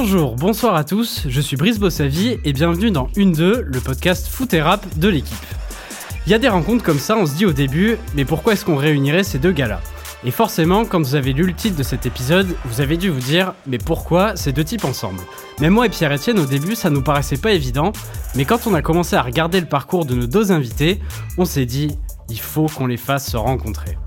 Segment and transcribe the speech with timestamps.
[0.00, 4.28] Bonjour, bonsoir à tous, je suis Brice Bossavi et bienvenue dans Une 2, le podcast
[4.28, 5.36] foot et rap de l'équipe.
[6.24, 8.64] Il y a des rencontres comme ça, on se dit au début, mais pourquoi est-ce
[8.64, 9.80] qu'on réunirait ces deux gars-là?
[10.24, 13.18] Et forcément, quand vous avez lu le titre de cet épisode, vous avez dû vous
[13.18, 15.18] dire, mais pourquoi ces deux types ensemble?
[15.58, 17.90] Même moi et Pierre-Etienne, au début, ça nous paraissait pas évident,
[18.36, 21.00] mais quand on a commencé à regarder le parcours de nos deux invités,
[21.38, 23.98] on s'est dit, il faut qu'on les fasse se rencontrer.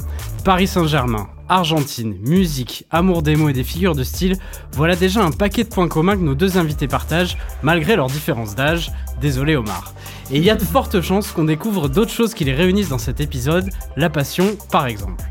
[0.45, 4.37] Paris Saint-Germain, Argentine, musique, amour des mots et des figures de style,
[4.71, 8.55] voilà déjà un paquet de points communs que nos deux invités partagent, malgré leurs différences
[8.55, 8.89] d'âge.
[9.19, 9.93] Désolé Omar.
[10.31, 12.97] Et il y a de fortes chances qu'on découvre d'autres choses qui les réunissent dans
[12.97, 15.21] cet épisode, la passion par exemple.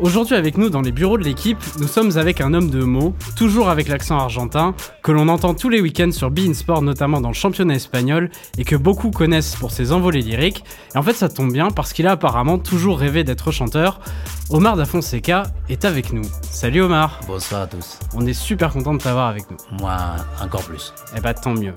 [0.00, 3.14] Aujourd'hui avec nous dans les bureaux de l'équipe, nous sommes avec un homme de mots,
[3.34, 7.28] toujours avec l'accent argentin, que l'on entend tous les week-ends sur Bein Sport notamment dans
[7.28, 10.62] le championnat espagnol et que beaucoup connaissent pour ses envolées lyriques.
[10.94, 13.98] Et en fait ça tombe bien parce qu'il a apparemment toujours rêvé d'être chanteur.
[14.50, 16.24] Omar da Fonseca est avec nous.
[16.42, 17.20] Salut Omar.
[17.26, 17.98] Bonsoir à tous.
[18.14, 19.58] On est super content de t'avoir avec nous.
[19.78, 19.96] Moi
[20.40, 20.94] encore plus.
[21.16, 21.74] Eh bah tant mieux.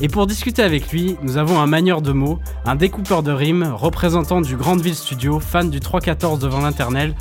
[0.00, 3.72] Et pour discuter avec lui, nous avons un manieur de mots, un découpeur de rimes,
[3.74, 7.14] représentant du Grandeville Studio, fan du 3-14 devant l'internel,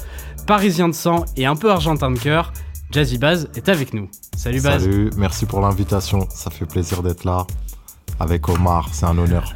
[0.51, 2.51] parisien de sang et un peu argentin de cœur,
[2.91, 4.09] Jazzy Baz est avec nous.
[4.35, 4.83] Salut Baz.
[4.83, 6.27] Salut, merci pour l'invitation.
[6.29, 7.47] Ça fait plaisir d'être là
[8.19, 9.53] avec Omar, c'est un honneur.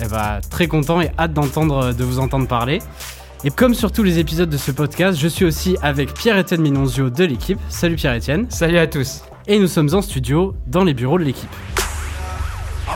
[0.00, 2.78] Eh bah, très content et hâte d'entendre, de vous entendre parler.
[3.42, 7.10] Et comme sur tous les épisodes de ce podcast, je suis aussi avec Pierre-Étienne Minonzio
[7.10, 7.58] de l'équipe.
[7.68, 8.46] Salut Pierre-Étienne.
[8.50, 9.22] Salut à tous.
[9.48, 11.50] Et nous sommes en studio dans les bureaux de l'équipe.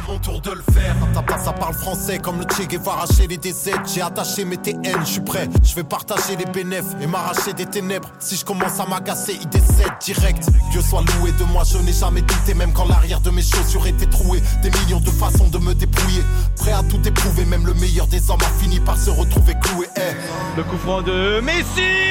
[0.05, 3.07] À mon tour de le faire, ta pas ça parle français comme le Che Guevara
[3.07, 3.71] chez les DZ.
[3.87, 5.49] J'ai attaché mes TN, je suis prêt.
[5.63, 8.11] Je vais partager les bénéfices et m'arracher des ténèbres.
[8.19, 10.51] Si je commence à m'agacer, il décède direct.
[10.71, 13.87] Dieu soit loué de moi, je n'ai jamais douté, même quand l'arrière de mes chaussures
[13.87, 14.43] était troué.
[14.63, 16.23] Des millions de façons de me débrouiller.
[16.59, 19.89] Prêt à tout éprouver, même le meilleur des hommes a fini par se retrouver cloué.
[19.97, 20.15] Eh.
[20.57, 21.65] Le coup franc de Messi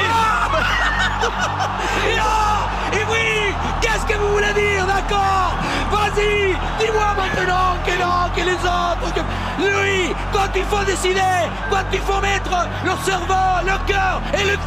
[2.93, 5.55] Et oui Qu'est-ce que vous voulez dire, d'accord?
[5.91, 9.13] Vas-y Dis-moi maintenant que non, que les autres,
[9.59, 11.19] lui, quand il faut décider,
[11.69, 12.51] quand il faut mettre
[12.85, 14.57] leur cerveau, leur cœur et le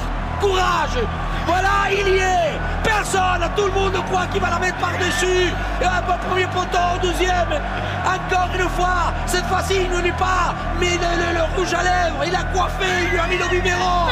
[0.41, 0.99] courage,
[1.47, 2.59] voilà, il y est.
[2.82, 5.53] Personne, tout le monde croit qu'il va la mettre par-dessus.
[5.81, 7.60] Et un premier poteau, deuxième.
[8.05, 11.82] Encore une fois, cette fois-ci, il ne lui pas mis le, le, le, rouge à
[11.82, 14.09] lèvres, il a coiffé, il lui a mis le numéro.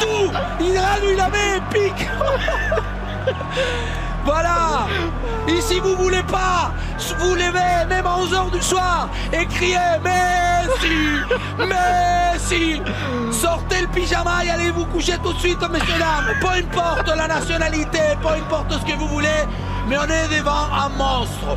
[0.00, 2.08] Tout Il a lui, il a mis pique
[4.24, 4.86] voilà.
[5.48, 6.72] Ici vous voulez pas
[7.18, 11.20] Vous levez même à 11h du soir et criez Messi
[11.58, 12.82] Messi.
[13.30, 16.34] Sortez le pyjama et allez vous coucher tout de suite messieurs dames.
[16.40, 19.44] Peu importe la nationalité, peu importe ce que vous voulez
[19.88, 21.56] Mais on est devant un monstre.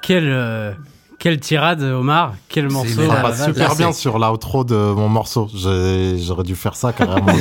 [0.00, 0.28] Quel...
[0.28, 0.72] Euh...
[1.22, 5.48] Quelle tirade, Omar Quel morceau Ça passe super là, bien sur l'outro de mon morceau.
[5.54, 7.36] J'aurais dû faire ça carrément non,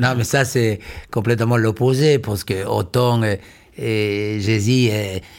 [0.00, 0.80] non, mais ça, c'est
[1.10, 3.20] complètement l'opposé, parce que autant
[3.76, 4.88] et Jésus,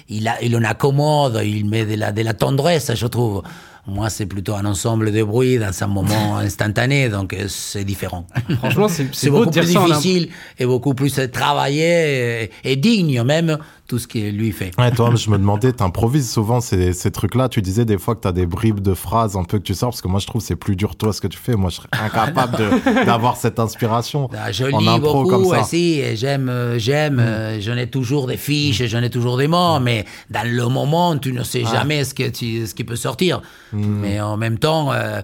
[0.09, 3.41] il, a, il en accommode, il met de la, de la tendresse, je trouve.
[3.85, 8.25] Moi, c'est plutôt un ensemble de bruits dans un moment instantané, donc c'est différent.
[8.59, 13.57] Franchement, c'est beaucoup plus difficile et beaucoup plus travaillé et, et digne même
[13.88, 14.72] tout ce qu'il lui fait.
[14.79, 17.49] Ouais, toi, je me demandais, t'improvises souvent ces, ces trucs-là.
[17.49, 19.89] Tu disais des fois que t'as des bribes de phrases un peu que tu sors,
[19.89, 21.55] parce que moi, je trouve c'est plus dur, toi, ce que tu fais.
[21.55, 22.57] Moi, je serais incapable
[23.05, 24.29] d'avoir cette inspiration.
[24.51, 25.61] Je lis en beaucoup comme ça.
[25.61, 27.59] aussi, j'aime, j'aime, mm.
[27.59, 31.33] j'en ai toujours des fiches, j'en ai toujours des mots, mais dans le moment, tu
[31.33, 33.41] ne sais jamais ce, que tu, ce qui peut sortir.
[33.73, 34.00] Mm.
[34.01, 35.22] Mais en même temps, euh,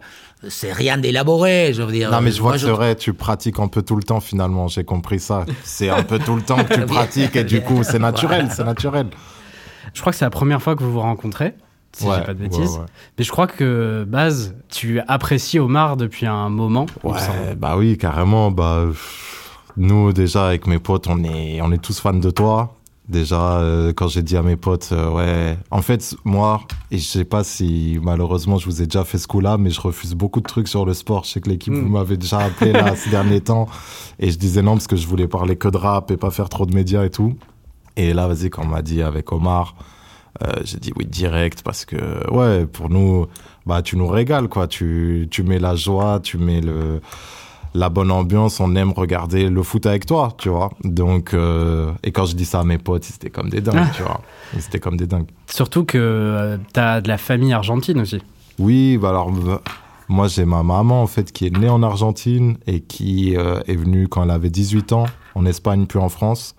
[0.48, 2.12] c'est rien d'élaboré, je veux dire.
[2.12, 4.20] Non, mais je vois Moi, que c'est vrai, tu pratiques un peu tout le temps
[4.20, 5.46] finalement, j'ai compris ça.
[5.64, 8.64] C'est un peu tout le temps que tu pratiques et du coup, c'est naturel, c'est
[8.64, 9.08] naturel.
[9.94, 11.56] Je crois que c'est la première fois que vous vous rencontrez,
[11.94, 12.74] si Ouais, j'ai pas de bêtises.
[12.74, 12.86] ouais, ouais.
[13.18, 16.86] Mais je crois que, Baz, tu apprécies Omar depuis un moment.
[17.04, 18.52] Ouais, bah oui, carrément.
[18.52, 19.40] Bah, pff,
[19.78, 22.76] nous, déjà, avec mes potes, on est, on est tous fans de toi.
[23.10, 25.58] Déjà, euh, quand j'ai dit à mes potes, euh, ouais.
[25.72, 26.62] En fait, moi,
[26.92, 29.82] et je sais pas si malheureusement je vous ai déjà fait ce coup-là, mais je
[29.82, 31.24] refuse beaucoup de trucs sur le sport.
[31.24, 31.82] Je sais que l'équipe, Mm.
[31.82, 33.68] vous m'avez déjà appelé là ces derniers temps.
[34.20, 36.50] Et je disais non parce que je voulais parler que de rap et pas faire
[36.50, 37.36] trop de médias et tout.
[37.98, 39.74] Et là, vas-y, quand on m'a dit avec Omar,
[40.44, 43.26] euh, j'ai dit oui direct parce que, ouais, pour nous,
[43.66, 44.68] bah, tu nous régales, quoi.
[44.68, 47.02] Tu, tu mets la joie, tu mets le,
[47.74, 50.72] la bonne ambiance, on aime regarder le foot avec toi, tu vois.
[50.84, 53.76] Donc, euh, et quand je dis ça à mes potes, ils étaient comme des dingues,
[53.80, 53.92] Ah.
[53.96, 54.22] tu vois.
[54.54, 55.28] Ils étaient comme des dingues.
[55.48, 58.22] Surtout que euh, t'as de la famille argentine aussi.
[58.58, 59.62] Oui, bah alors, bah,
[60.08, 63.76] moi j'ai ma maman en fait qui est née en Argentine et qui euh, est
[63.76, 65.06] venue quand elle avait 18 ans
[65.36, 66.56] en Espagne puis en France.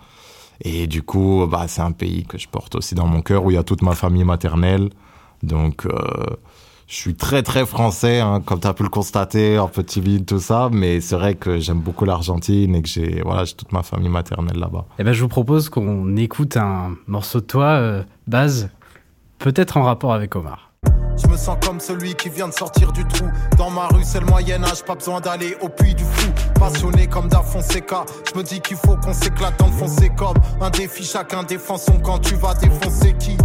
[0.63, 3.51] Et du coup, bah, c'est un pays que je porte aussi dans mon cœur où
[3.51, 4.89] il y a toute ma famille maternelle.
[5.43, 5.91] Donc, euh,
[6.87, 10.25] je suis très très français, hein, comme tu as pu le constater, en petit ville,
[10.25, 10.69] tout ça.
[10.71, 14.09] Mais c'est vrai que j'aime beaucoup l'Argentine et que j'ai voilà, j'ai toute ma famille
[14.09, 14.85] maternelle là-bas.
[14.99, 18.69] Eh ben, je vous propose qu'on écoute un morceau de toi, euh, Baz,
[19.39, 20.71] peut-être en rapport avec Omar.
[21.17, 23.25] Je me sens comme celui qui vient de sortir du trou.
[23.57, 26.29] Dans ma rue, c'est le Moyen-Âge, pas besoin d'aller au puits du fou.
[26.55, 30.37] Passionné comme Da Fonseca, je me dis qu'il faut qu'on s'éclate dans le foncé comme
[30.59, 31.03] un défi.
[31.03, 33.37] Chacun défend son camp, tu vas défoncer qui?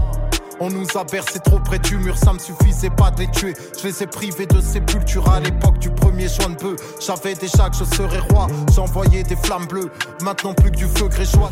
[0.61, 3.55] On nous a bercé trop près du mur, ça me suffisait pas de les tuer.
[3.81, 6.77] Je les ai privés de sépulture à l'époque du premier juin de bœuf.
[7.05, 9.91] J'avais déjà que je serais roi, j'envoyais des flammes bleues.
[10.23, 11.51] Maintenant plus que du feu grégeois.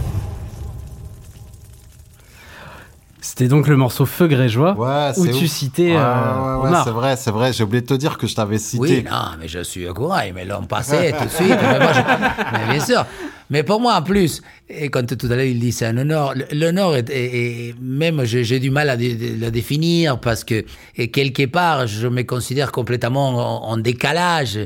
[3.20, 5.50] C'était donc le morceau Feu Grégeois Ouais, où tu ouf.
[5.50, 7.52] citais Ouais, euh, ouais, c'est vrai, c'est vrai.
[7.54, 8.78] J'ai oublié de te dire que je t'avais cité.
[8.82, 11.48] Oui, non, mais je suis au courant, ils me l'ont passé tout de suite.
[11.60, 13.06] Mais, moi, je- mais bien sûr.
[13.48, 16.32] Mais pour moi, en plus, et quand tout à l'heure il dit c'est un honneur,
[16.50, 20.64] l'honneur est, même j'ai du mal à le définir parce que
[21.12, 24.58] quelque part, je me considère complètement en, décalage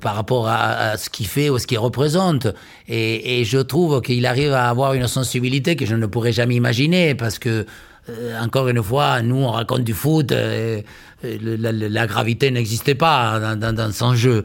[0.00, 2.46] par rapport à, ce qu'il fait ou ce qu'il représente.
[2.88, 7.16] Et, je trouve qu'il arrive à avoir une sensibilité que je ne pourrais jamais imaginer
[7.16, 7.66] parce que
[8.08, 10.80] euh, encore une fois, nous, on raconte du foot, euh,
[11.24, 14.44] euh, la, gravité n'existait pas dans son jeu.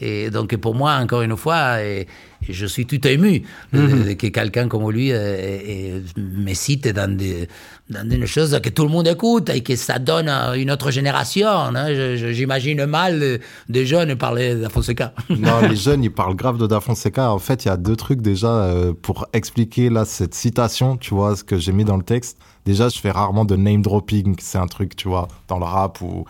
[0.00, 2.06] Et donc, pour moi, encore une fois, et,
[2.48, 3.42] et je suis tout ému
[3.72, 7.48] de- que quelqu'un comme lui euh, me cite dans, des,
[7.88, 10.90] dans une chose que tout le monde écoute et que ça donne à une autre
[10.90, 11.46] génération.
[11.48, 12.16] hein.
[12.32, 13.38] J'imagine mal
[13.68, 15.12] des jeunes parler d'Afonseca.
[15.30, 17.30] Non, les jeunes, ils parlent grave de Da Fonseca.
[17.30, 21.14] En fait, il y a deux trucs déjà euh, pour expliquer là cette citation, tu
[21.14, 22.36] vois, ce que j'ai mis dans le texte.
[22.66, 24.34] Déjà, je fais rarement de name dropping.
[24.40, 26.24] C'est un truc, tu vois, dans le rap où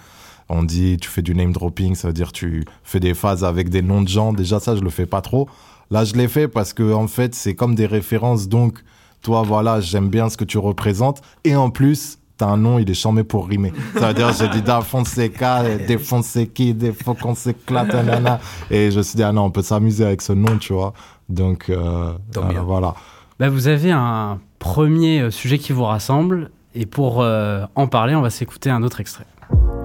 [0.48, 3.68] on dit tu fais du name dropping, ça veut dire tu fais des phases avec
[3.68, 4.32] des noms de gens.
[4.32, 5.48] Déjà, ça, je le fais pas trop.
[5.90, 8.48] Là, je l'ai fait parce que en fait, c'est comme des références.
[8.48, 8.82] Donc,
[9.22, 11.20] toi, voilà, j'aime bien ce que tu représentes.
[11.44, 13.72] Et en plus, t'as un nom, il est charmé pour rimer.
[13.98, 18.40] Ça veut dire, j'ai dit Da Fonseca, des Fonseca, des faut qu'on s'éclate, nanana.
[18.70, 20.92] Et je me suis dit, ah non, on peut s'amuser avec ce nom, tu vois.
[21.28, 22.94] Donc, euh, euh, voilà.
[23.38, 28.14] Bah, vous avez un premier euh, sujet qui vous rassemble et pour euh, en parler,
[28.14, 29.26] on va s'écouter un autre extrait.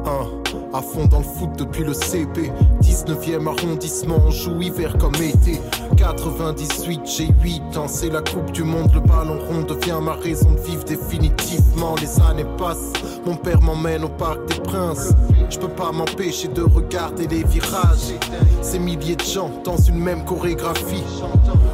[0.05, 0.27] Un,
[0.73, 2.51] à fond dans le foot depuis le CP
[2.81, 5.59] 19e arrondissement, on joue hiver comme été.
[5.97, 10.51] 98, j'ai 8 ans, c'est la coupe du monde Le ballon rond devient ma raison
[10.51, 11.95] de vivre définitivement.
[12.01, 12.93] Les années passent,
[13.25, 15.13] mon père m'emmène au parc des princes.
[15.49, 18.13] Je peux pas m'empêcher de regarder les virages.
[18.61, 21.03] Ces milliers de gens dans une même chorégraphie.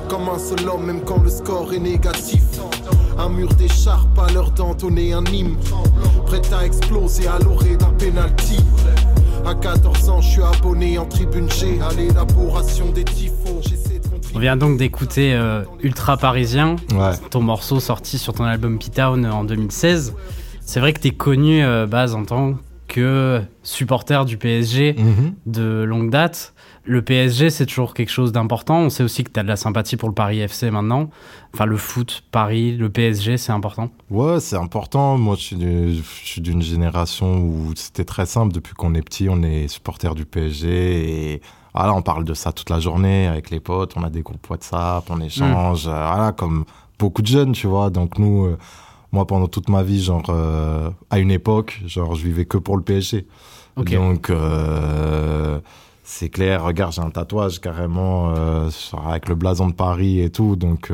[0.10, 2.44] Comme un seul homme même quand le score est négatif
[3.18, 5.56] un mur d'écharpe à l'heure d'entonner un hymne.
[6.26, 8.58] Prêt à exploser à l'orée d'un penalty.
[9.46, 11.50] À 14 ans je suis abonné en tribune.
[11.52, 13.12] G À l'élaboration des de
[14.36, 17.12] On vient donc d'écouter euh, Ultra Parisien, Ouais.
[17.30, 20.14] ton morceau sorti sur ton album P-Town en 2016.
[20.62, 22.56] C'est vrai que t'es connu, euh, Baz, en tant
[22.88, 25.34] que supporter du PSG Mhm.
[25.46, 26.54] de longue date.
[26.88, 28.78] Le PSG, c'est toujours quelque chose d'important.
[28.82, 31.10] On sait aussi que tu as de la sympathie pour le Paris FC maintenant.
[31.54, 33.90] Enfin, le foot, Paris, le PSG, c'est important.
[34.12, 35.18] Ouais, c'est important.
[35.18, 38.54] Moi, je suis d'une génération où c'était très simple.
[38.54, 41.42] Depuis qu'on est petit, on est supporter du PSG et
[41.74, 43.94] voilà, on parle de ça toute la journée avec les potes.
[43.96, 45.88] On a des groupes WhatsApp, on échange.
[45.88, 46.66] euh, Voilà, comme
[47.00, 47.90] beaucoup de jeunes, tu vois.
[47.90, 48.58] Donc nous, euh,
[49.16, 52.76] moi, pendant toute ma vie, genre euh, à une époque, genre je vivais que pour
[52.76, 53.26] le PSG.
[53.78, 53.94] Ok.
[53.94, 55.60] Donc euh,
[56.04, 56.64] c'est clair.
[56.66, 58.70] Regarde, j'ai un tatouage carrément euh,
[59.08, 60.58] avec le blason de Paris et tout.
[60.58, 60.92] Donc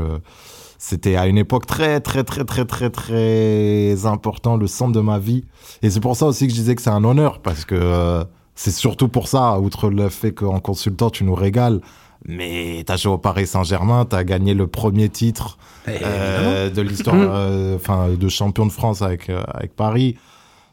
[0.78, 5.18] c'était à une époque très, très, très, très, très, très important, le centre de ma
[5.18, 5.44] vie.
[5.82, 8.72] Et c'est pour ça aussi que je disais que c'est un honneur, parce que c'est
[8.72, 11.82] surtout pour ça, outre le fait qu'en consultant, tu nous régales.
[12.28, 17.16] Mais t'as joué au Paris Saint-Germain, t'as gagné le premier titre Eh, euh, de l'histoire,
[17.18, 20.18] euh, enfin, de champion de France avec, euh, avec Paris.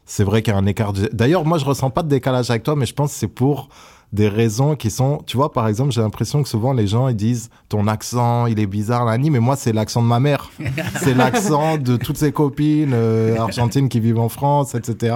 [0.05, 0.93] C'est vrai qu'il y a un écart.
[1.11, 3.69] D'ailleurs, moi, je ressens pas de décalage avec toi, mais je pense que c'est pour
[4.11, 7.15] des raisons qui sont, tu vois, par exemple, j'ai l'impression que souvent les gens ils
[7.15, 10.49] disent ton accent, il est bizarre, Nani, mais moi c'est l'accent de ma mère,
[11.03, 12.95] c'est l'accent de toutes ses copines
[13.37, 15.15] argentines qui vivent en France, etc.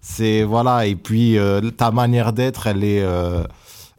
[0.00, 1.36] C'est voilà, et puis
[1.76, 3.04] ta manière d'être, elle est,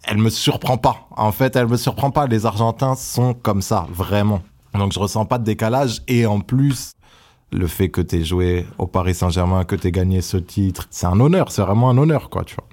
[0.04, 1.08] elle me surprend pas.
[1.12, 2.28] En fait, elle me surprend pas.
[2.28, 4.42] Les Argentins sont comme ça, vraiment.
[4.74, 6.94] Donc je ressens pas de décalage, et en plus.
[7.56, 11.20] Le fait que tu joué au Paris Saint-Germain, que tu gagné ce titre, c'est un
[11.20, 12.68] honneur, c'est vraiment un honneur, quoi, tu vois.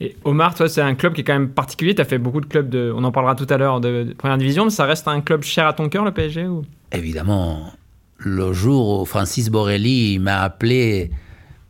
[0.00, 1.94] Et Omar, toi, c'est un club qui est quand même particulier.
[1.94, 4.12] Tu as fait beaucoup de clubs, de, on en parlera tout à l'heure, de, de
[4.14, 6.62] première division, mais ça reste un club cher à ton cœur, le PSG ou...
[6.92, 7.70] Évidemment,
[8.18, 11.10] le jour où Francis Borrelli m'a appelé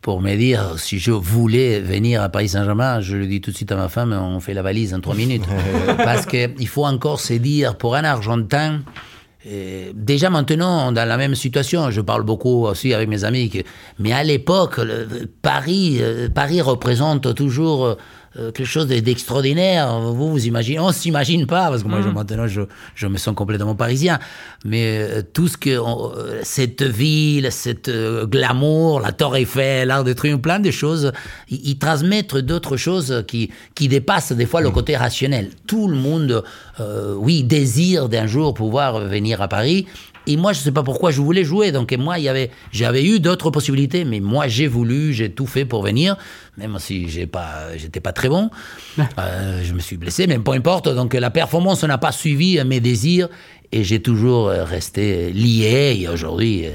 [0.05, 3.55] pour me dire si je voulais venir à Paris Saint-Germain, je lui dis tout de
[3.55, 5.41] suite à ma femme, on fait la valise en trois minutes.
[5.97, 8.81] Parce qu'il faut encore se dire, pour un Argentin,
[9.47, 13.59] Et déjà maintenant, dans la même situation, je parle beaucoup aussi avec mes amis, que,
[13.97, 15.07] mais à l'époque, le-
[15.41, 17.97] Paris, euh, Paris représente toujours
[18.37, 19.99] euh, quelque chose d'extraordinaire.
[19.99, 22.61] Vous, vous imaginez, on s'imagine pas, parce que moi, je- maintenant, je,
[22.95, 24.19] je me sens complètement parisien,
[24.63, 29.87] mais euh, tout ce que, on- euh, cette ville, cette euh, glamour, la Tour Eiffel,
[29.87, 31.11] l'Arc de Triomphe, plein de choses,
[31.49, 35.49] ils, transmettent d'autres choses qui, qui dépassent des fois le côté rationnel.
[35.67, 36.43] Tout le monde,
[36.79, 39.85] euh, oui, désire d'un jour pouvoir venir à Paris.
[40.27, 41.71] Et moi, je sais pas pourquoi je voulais jouer.
[41.71, 45.31] Donc, et moi, il y avait, j'avais eu d'autres possibilités, mais moi, j'ai voulu, j'ai
[45.31, 46.17] tout fait pour venir,
[46.57, 48.49] même si j'ai pas, j'étais pas très bon.
[49.19, 50.89] Euh, je me suis blessé, mais peu importe.
[50.89, 53.29] Donc, la performance n'a pas suivi mes désirs
[53.71, 55.97] et j'ai toujours resté lié.
[55.99, 56.71] Et aujourd'hui, euh,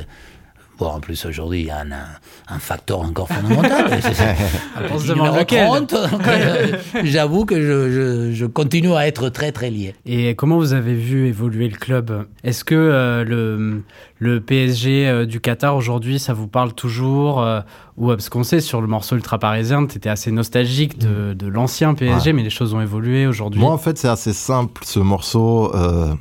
[0.81, 2.07] bon, en plus, aujourd'hui, il y a un, un,
[2.49, 4.01] un facteur encore fondamental.
[4.93, 5.67] On se demande lequel.
[5.67, 9.95] 30, donc, euh, J'avoue que je, je, je continue à être très, très lié.
[10.07, 12.27] Et comment vous avez vu évoluer le club?
[12.43, 13.83] Est-ce que euh, le,
[14.19, 17.61] le PSG euh, du Qatar aujourd'hui, ça vous parle toujours euh,
[17.97, 21.47] ou, Parce qu'on sait, sur le morceau ultra parisien, tu étais assez nostalgique de, de
[21.47, 22.33] l'ancien PSG, Ouais.
[22.33, 23.61] mais les choses ont évolué aujourd'hui.
[23.61, 24.83] Moi, en fait, c'est assez simple.
[24.85, 26.15] Ce morceau, euh,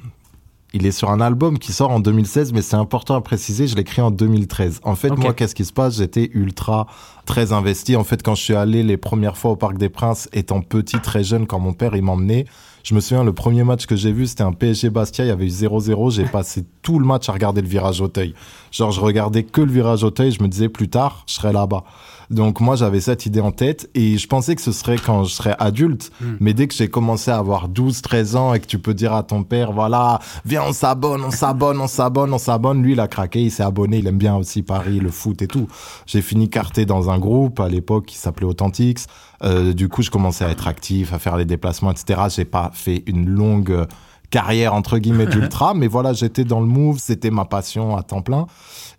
[0.74, 3.76] il est sur un album qui sort en 2016, mais c'est important à préciser, je
[3.76, 4.82] l'ai écrit en 2013.
[4.84, 5.98] En fait, moi, qu'est-ce qui se passe?
[5.98, 6.88] J'étais ultra,
[7.26, 7.96] très investi.
[7.96, 11.00] En fait, quand je suis allé les premières fois au Parc des Princes, étant petit,
[11.00, 12.46] très jeune, quand mon père, il m'emmenait,
[12.90, 15.32] je me souviens, le premier match que j'ai vu, c'était un PSG Bastia, il y
[15.32, 18.34] avait eu 0-0, j'ai passé tout le match à regarder le virage Auteuil.
[18.72, 21.84] Genre, je regardais que le virage Auteuil, je me disais, plus tard, je serai là-bas.
[22.30, 25.34] Donc moi j'avais cette idée en tête et je pensais que ce serait quand je
[25.34, 28.78] serais adulte, mais dès que j'ai commencé à avoir 12, 13 ans et que tu
[28.78, 32.84] peux dire à ton père, voilà, viens on s'abonne, on s'abonne, on s'abonne, on s'abonne,
[32.84, 35.48] lui il a craqué, il s'est abonné, il aime bien aussi Paris, le foot et
[35.48, 35.68] tout.
[36.06, 39.00] J'ai fini carté dans un groupe à l'époque qui s'appelait Authentics.
[39.44, 42.22] Euh, du coup je commençais à être actif, à faire les déplacements, etc.
[42.30, 43.86] J'ai pas fait une longue euh,
[44.30, 48.22] carrière entre guillemets d'ultra, mais voilà j'étais dans le move, c'était ma passion à temps
[48.22, 48.48] plein.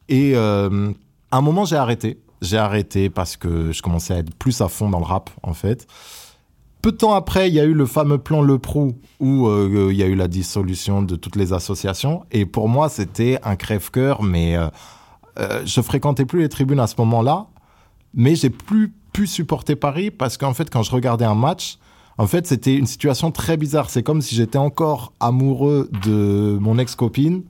[0.08, 0.92] Et euh,
[1.30, 2.20] à un moment j'ai arrêté.
[2.42, 5.52] J'ai arrêté parce que je commençais à être plus à fond dans le rap, en
[5.52, 5.86] fait.
[6.80, 9.88] Peu de temps après, il y a eu le fameux plan Le Prou où euh,
[9.90, 12.24] il y a eu la dissolution de toutes les associations.
[12.30, 14.68] Et pour moi, c'était un crève-cœur, mais euh,
[15.38, 17.48] euh, je fréquentais plus les tribunes à ce moment-là.
[18.14, 21.78] Mais j'ai plus pu supporter Paris parce qu'en fait, quand je regardais un match,
[22.18, 23.88] en fait, c'était une situation très bizarre.
[23.90, 27.44] C'est comme si j'étais encore amoureux de mon ex-copine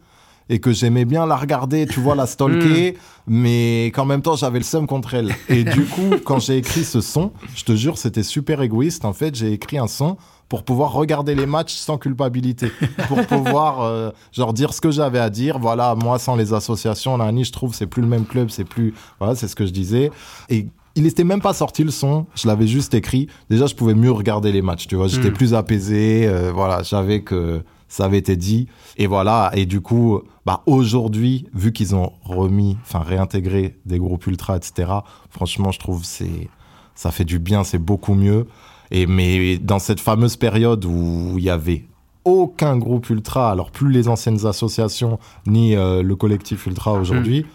[0.48, 4.58] et que j'aimais bien la regarder, tu vois, la stalker, mais qu'en même temps, j'avais
[4.58, 5.34] le seum contre elle.
[5.48, 9.04] Et du coup, quand j'ai écrit ce son, je te jure, c'était super égoïste.
[9.04, 10.16] En fait, j'ai écrit un son
[10.48, 12.72] pour pouvoir regarder les matchs sans culpabilité,
[13.06, 15.60] pour pouvoir euh, genre dire ce que j'avais à dire.
[15.60, 18.92] Voilà, moi sans les associations, Nani, je trouve c'est plus le même club, c'est plus
[19.20, 20.10] voilà, c'est ce que je disais.
[20.48, 23.28] Et il n'était même pas sorti le son, je l'avais juste écrit.
[23.48, 25.06] Déjà, je pouvais mieux regarder les matchs, tu vois.
[25.08, 25.34] J'étais Mm.
[25.34, 28.66] plus apaisé, euh, voilà, j'avais que ça avait été dit.
[28.96, 34.26] Et voilà, et du coup, bah aujourd'hui, vu qu'ils ont remis, enfin réintégré des groupes
[34.26, 34.90] ultra, etc.
[35.30, 36.48] Franchement, je trouve c'est
[36.94, 38.46] ça fait du bien, c'est beaucoup mieux.
[38.90, 41.84] Et mais dans cette fameuse période où il y avait
[42.24, 47.46] aucun groupe ultra, alors plus les anciennes associations ni euh, le collectif ultra aujourd'hui,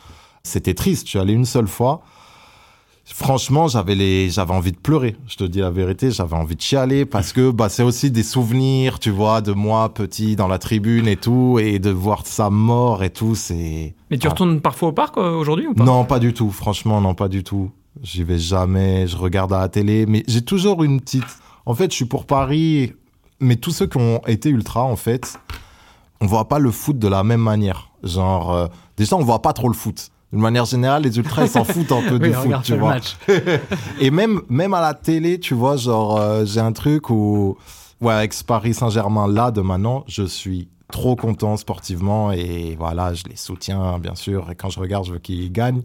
[0.43, 1.05] c'était triste.
[1.05, 2.01] Je suis allé une seule fois.
[3.07, 5.15] Franchement, j'avais les, j'avais envie de pleurer.
[5.27, 8.24] Je te dis la vérité, j'avais envie de chialer parce que bah c'est aussi des
[8.24, 12.50] souvenirs, tu vois, de moi petit dans la tribune et tout, et de voir ça
[12.50, 13.93] mort et tout, c'est.
[14.09, 14.31] Mais tu Ah.
[14.31, 15.83] retournes parfois au parc euh, aujourd'hui ou pas?
[15.83, 16.50] Non, pas du tout.
[16.50, 17.69] Franchement, non, pas du tout.
[18.01, 19.05] J'y vais jamais.
[19.07, 21.24] Je regarde à la télé, mais j'ai toujours une petite.
[21.67, 22.93] En fait, je suis pour Paris,
[23.39, 25.39] mais tous ceux qui ont été ultra, en fait,
[26.21, 27.91] on voit pas le foot de la même manière.
[28.03, 30.09] Genre, euh, déjà, on voit pas trop le foot.
[30.35, 32.89] De manière générale, les ultras, ils s'en foutent un peu Oui, du foot, tu vois.
[32.95, 33.15] match.
[33.99, 37.57] Et même, même à la télé, tu vois, genre, euh, j'ai un truc où,
[38.01, 43.13] ouais, avec ce Paris Saint-Germain là de maintenant, je suis trop content sportivement et voilà,
[43.13, 44.51] je les soutiens, bien sûr.
[44.51, 45.81] Et quand je regarde, je veux qu'ils gagnent.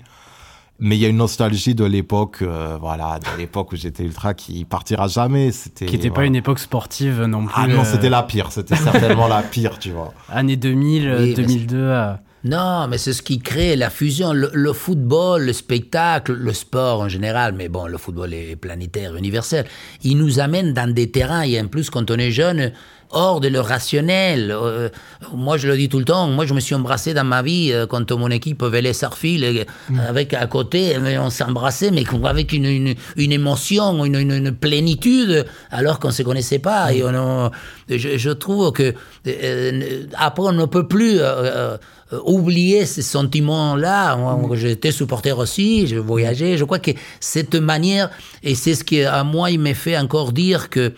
[0.82, 4.32] Mais il y a une nostalgie de l'époque, euh, voilà, de l'époque où j'étais ultra
[4.34, 5.52] qui partira jamais.
[5.52, 7.52] C'était Qui n'était pas une époque sportive non plus.
[7.54, 8.50] Ah non, euh, c'était la pire.
[8.50, 10.12] C'était certainement la pire, tu vois.
[10.30, 11.76] Année 2000, euh, Oui, mais 2002.
[11.76, 14.32] euh, Non, mais c'est ce qui crée la fusion.
[14.32, 19.14] Le, le football, le spectacle, le sport en général, mais bon, le football est planétaire,
[19.16, 19.66] universel.
[20.02, 22.72] Il nous amène dans des terrains, et en plus, quand on est jeune,
[23.10, 24.50] hors de le rationnel.
[24.50, 24.88] Euh,
[25.34, 27.72] moi, je le dis tout le temps, moi, je me suis embrassé dans ma vie
[27.72, 29.64] euh, quand mon équipe Vélez Sarfil, euh,
[30.08, 36.08] avec à côté, on s'embrassait, mais avec une, une, une émotion, une, plénitude, alors qu'on
[36.08, 36.92] ne se connaissait pas.
[36.92, 37.50] Et on,
[37.88, 38.94] je, je trouve que
[39.26, 41.78] euh, après, on ne peut plus euh, euh,
[42.24, 44.16] oublier ces sentiments-là.
[44.16, 46.56] Moi, J'étais supporter aussi, je voyageais.
[46.56, 46.90] Je crois que
[47.20, 48.10] cette manière,
[48.42, 50.92] et c'est ce qui, à moi, il m'a fait encore dire que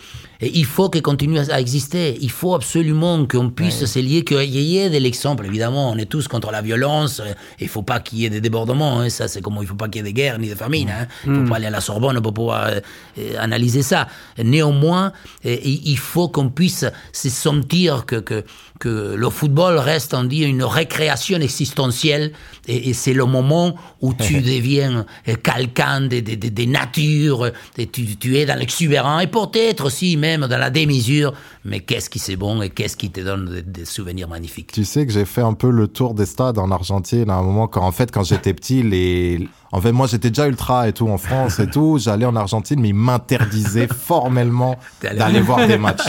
[0.45, 2.19] Et il faut qu'il continue à exister.
[2.21, 5.47] Il faut absolument qu'on puisse se lier, qu'il y ait de l'exemple.
[5.47, 7.23] Évidemment, on est tous contre la violence.
[7.61, 8.99] Il faut pas qu'il y ait des débordements.
[9.01, 9.09] hein.
[9.09, 10.91] Ça, c'est comme il faut pas qu'il y ait des guerres ni des famines.
[10.91, 11.07] Hein.
[11.27, 12.81] Il faut pas aller à la Sorbonne pour pouvoir euh,
[13.19, 14.09] euh, analyser ça.
[14.43, 15.13] Néanmoins,
[15.47, 18.45] euh, il il faut qu'on puisse se sentir que, que,
[18.81, 22.33] que le football reste, on dit, une récréation existentielle.
[22.69, 27.51] Et, et c'est le moment où tu deviens euh, quelqu'un de, de, de, de nature.
[27.79, 31.33] Et tu, tu es dans l'exubérant et peut-être aussi même dans la démesure.
[31.65, 34.73] Mais qu'est-ce qui c'est bon et qu'est-ce qui te donne des, des souvenirs magnifiques?
[34.73, 37.43] Tu sais que j'ai fait un peu le tour des stades en Argentine à un
[37.43, 40.93] moment quand en fait quand j'étais petit les en fait moi j'étais déjà ultra et
[40.93, 45.79] tout en France et tout j'allais en Argentine mais ils m'interdisaient formellement d'aller voir des
[45.79, 46.07] matchs.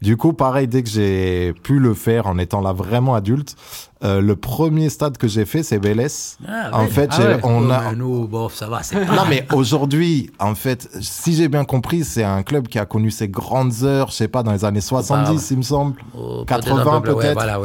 [0.00, 3.56] Du coup pareil dès que j'ai pu le faire en étant là vraiment adulte
[4.04, 6.06] euh, le premier stade que j'ai fait c'est Vélez.
[6.48, 7.40] Ah, en fait Ah ouais.
[7.44, 9.14] on a Nous, bon, ça va, c'est pas...
[9.14, 13.10] non mais aujourd'hui, en fait, si j'ai bien compris, c'est un club qui a connu
[13.10, 15.96] ses grandes heures, je sais pas, dans les années 70, il me semble.
[16.18, 17.34] Oh, 80 un peu, ouais, peut-être.
[17.34, 17.58] voilà.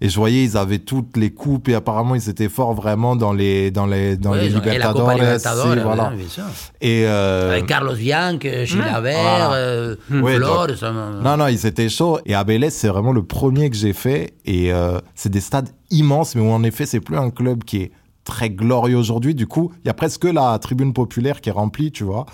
[0.00, 3.32] Et je voyais, ils avaient toutes les coupes et apparemment ils étaient forts vraiment dans
[3.32, 5.10] les dans les dans Ouais, les Libertadores.
[5.40, 6.10] Si, voilà.
[6.10, 6.44] ouais, bien sûr.
[6.80, 9.52] Et euh, Avec Carlos Bianchi, Chilavert, Voilà.
[9.54, 10.68] euh, Ouais, Flores.
[10.68, 12.20] donc- ça me- non non, ils étaient chauds.
[12.26, 15.70] Et à Vélez, c'est vraiment le premier que j'ai fait et euh, c'est des stades
[15.90, 17.92] immenses, mais où en effet c'est plus un club qui est
[18.24, 19.34] très glorieux aujourd'hui.
[19.34, 22.26] Du coup, il y a presque la tribune populaire qui est remplie, tu vois.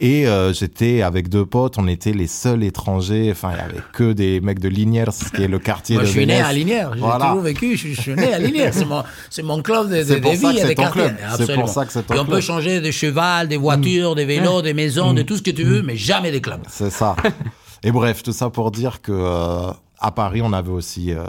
[0.00, 3.28] Et euh, j'étais avec deux potes, on était les seuls étrangers.
[3.30, 5.04] Enfin, il y avait que des mecs de Liniers,
[5.36, 6.86] qui est le quartier Moi, de je suis né à Liniers.
[6.94, 7.26] J'ai Voilà.
[7.28, 7.76] toujours vécu.
[7.76, 8.72] Je, je suis né à Liniers.
[8.72, 11.02] C'est mon, c'est mon club de, de, de vie et de quartier.
[11.02, 11.16] club.
[11.36, 14.22] C'est pour ça que c'est ton Et on peut changer de cheval, de voitures, de
[14.22, 16.62] vélos, de maisons, de tout ce que tu veux, mais jamais des clubs.
[16.68, 17.14] C'est ça.
[17.84, 19.70] Et bref, tout ça pour dire que euh,
[20.00, 21.12] à Paris, on avait aussi.
[21.12, 21.22] euh,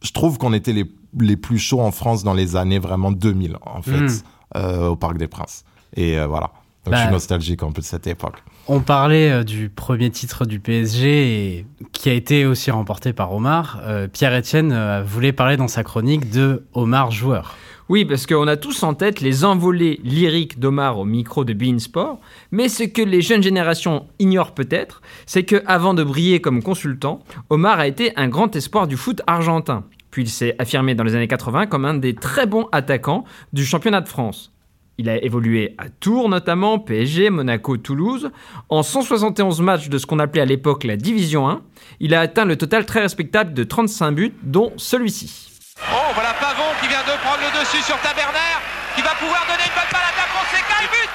[0.00, 0.84] je trouve qu'on était les,
[1.18, 4.08] les plus chauds en France dans les années vraiment 2000, en fait, Mm.
[4.56, 5.64] euh, au Parc des Princes.
[5.96, 6.50] Et euh, voilà.
[6.84, 7.02] Donc je Bah.
[7.04, 8.42] suis nostalgique un peu de cette époque.
[8.66, 13.32] On parlait euh, du premier titre du PSG et qui a été aussi remporté par
[13.32, 13.80] Omar.
[13.82, 17.56] Euh, Pierre-Etienne euh, voulait parler dans sa chronique de Omar joueur.
[17.90, 21.78] Oui, parce qu'on a tous en tête les envolées lyriques d'Omar au micro de Bein
[21.78, 22.20] Sport,
[22.52, 27.20] mais ce que les jeunes générations ignorent peut-être, c'est que avant de briller comme consultant,
[27.48, 29.84] Omar a été un grand espoir du foot argentin.
[30.10, 33.64] Puis il s'est affirmé dans les années 80 comme un des très bons attaquants du
[33.64, 34.52] championnat de France.
[35.00, 38.32] Il a évolué à Tours notamment, PSG, Monaco, Toulouse.
[38.68, 41.62] En 171 matchs de ce qu'on appelait à l'époque la Division 1,
[42.00, 45.52] il a atteint le total très respectable de 35 buts, dont celui-ci.
[45.78, 48.58] Oh, voilà Pavon qui vient de prendre le dessus sur Taberner,
[48.96, 51.14] qui va pouvoir donner une bonne balle à Da Fonseca et but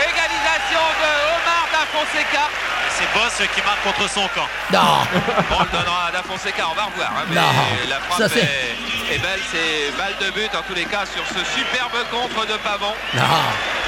[0.00, 2.71] Égalisation de Omar Da Fonseca.
[2.96, 4.46] C'est Boss qui marque contre son camp.
[4.72, 4.80] Non,
[5.50, 7.10] Bon, on le donnera à Da Fonseca, on va revoir.
[7.16, 7.42] hein, mais Non,
[7.88, 11.04] la ça, frappe c'est- est, est belle, c'est balle de but en tous les cas
[11.06, 12.92] sur ce superbe contre de Pavon.
[13.14, 13.22] non.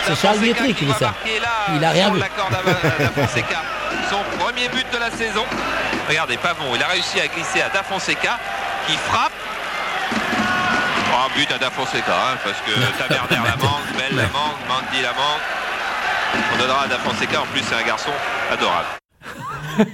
[0.07, 1.15] C'est Charles Bietri qui dit ça.
[1.25, 2.19] là, Il a rien vu.
[2.19, 2.61] l'accord d'A-
[2.99, 3.63] Da Fonseca.
[4.11, 5.45] Son premier but de la saison.
[6.09, 8.39] Regardez, Pavon, il a réussi à glisser à Da Fonseca
[8.87, 9.33] qui frappe.
[10.13, 14.59] Oh, un but à Da Fonseca, hein, parce que Taberner la manque, Bell la manque,
[14.69, 15.41] Mandy la manque.
[16.55, 18.11] On donnera à Da Fonseca, en plus c'est un garçon
[18.51, 18.87] adorable.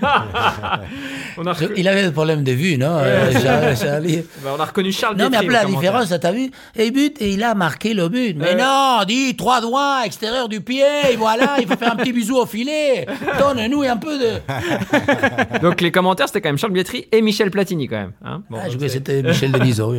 [1.39, 4.65] On a, reco- Il avait des problèmes de vue, non euh, Charlie Bah, on a
[4.67, 7.95] reconnu Charles Non, mais après, la différence, t'as vu Et but, et il a marqué
[7.95, 8.37] le but.
[8.37, 12.13] Mais non, dis, trois doigts, extérieur du pied, et voilà, il faut faire un petit
[12.13, 13.07] bisou au filet.
[13.39, 15.59] Donne-nous un peu de...
[15.63, 18.13] Donc les commentaires, c'était quand même Charles Bietri et Michel Platini quand même.
[18.25, 18.43] hein.
[18.51, 19.95] Bon, Ah, je c'était Michel Denisot.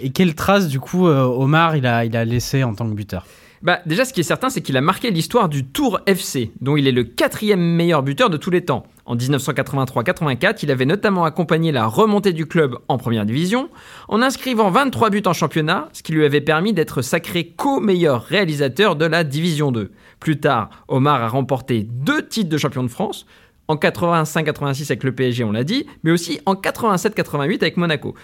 [0.00, 2.94] Et quelle trace du coup euh, Omar il a, il a laissé en tant que
[2.94, 3.26] buteur?
[3.62, 6.76] Bah, déjà, ce qui est certain, c'est qu'il a marqué l'histoire du Tour FC, dont
[6.76, 8.84] il est le quatrième meilleur buteur de tous les temps.
[9.04, 13.70] En 1983-84, il avait notamment accompagné la remontée du club en première division,
[14.08, 18.96] en inscrivant 23 buts en championnat, ce qui lui avait permis d'être sacré co-meilleur réalisateur
[18.96, 19.92] de la Division 2.
[20.18, 23.26] Plus tard, Omar a remporté deux titres de champion de France,
[23.68, 28.14] en 85-86 avec le PSG, on l'a dit, mais aussi en 87-88 avec Monaco.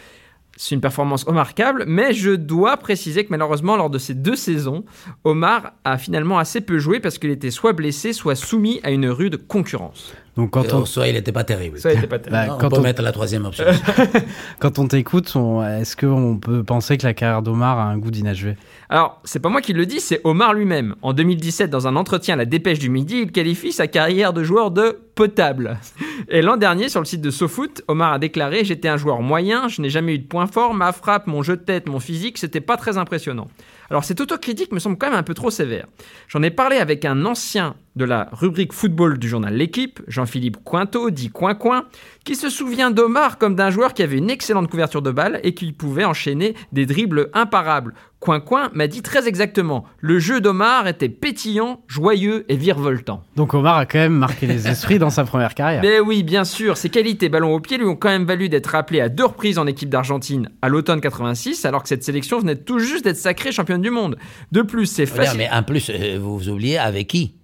[0.61, 4.85] C'est une performance remarquable, mais je dois préciser que malheureusement, lors de ces deux saisons,
[5.23, 9.07] Omar a finalement assez peu joué parce qu'il était soit blessé, soit soumis à une
[9.07, 10.13] rude concurrence.
[10.39, 11.79] Donc quand on, Soit il n'était pas terrible.
[11.81, 12.31] Ça, il était pas terrible.
[12.41, 13.65] Bah, Non, on quand peut on- mettre la troisième option.
[14.61, 18.11] quand on t'écoute, on- est-ce qu'on peut penser que la carrière d'Omar a un goût
[18.13, 18.57] d'inachevé?
[18.89, 20.95] Alors, c'est pas moi qui le dis, c'est Omar lui-même.
[21.03, 24.43] En 2017, dans un entretien à la Dépêche du Midi, il qualifie sa carrière de
[24.45, 25.79] joueur de potable.
[26.29, 29.69] Et l'an dernier, sur le site de SoFoot, Omar a déclaré J'étais un joueur moyen,
[29.69, 32.39] je n'ai jamais eu de point fort, ma frappe, mon jeu de tête, mon physique,
[32.39, 33.49] c'était pas très impressionnant.
[33.91, 35.87] Alors, cette autocritique me semble quand même un peu trop sévère.
[36.29, 41.11] J'en ai parlé avec un ancien de la rubrique football du journal L'équipe, Jean-Philippe Cointeau,
[41.11, 41.87] dit Coin-Coin,
[42.25, 45.55] qui se souvient d'Omar comme d'un joueur qui avait une excellente couverture de balle et
[45.55, 47.95] qui pouvait enchaîner des dribbles imparables.
[48.21, 53.23] Coin Coin m'a dit très exactement le jeu d'Omar était pétillant, joyeux et virevoltant.
[53.37, 55.83] Donc Omar a quand même marqué les esprits dans sa première carrière.
[55.83, 58.75] Mais oui, bien sûr, ses qualités ballon au pied lui ont quand même valu d'être
[58.75, 62.57] appelé à deux reprises en équipe d'Argentine à l'automne 86, alors que cette sélection venait
[62.57, 64.19] tout juste d'être sacrée championne du monde.
[64.53, 65.39] De plus, c'est facile.
[65.39, 67.35] mais en plus, euh, vous vous oubliez avec qui?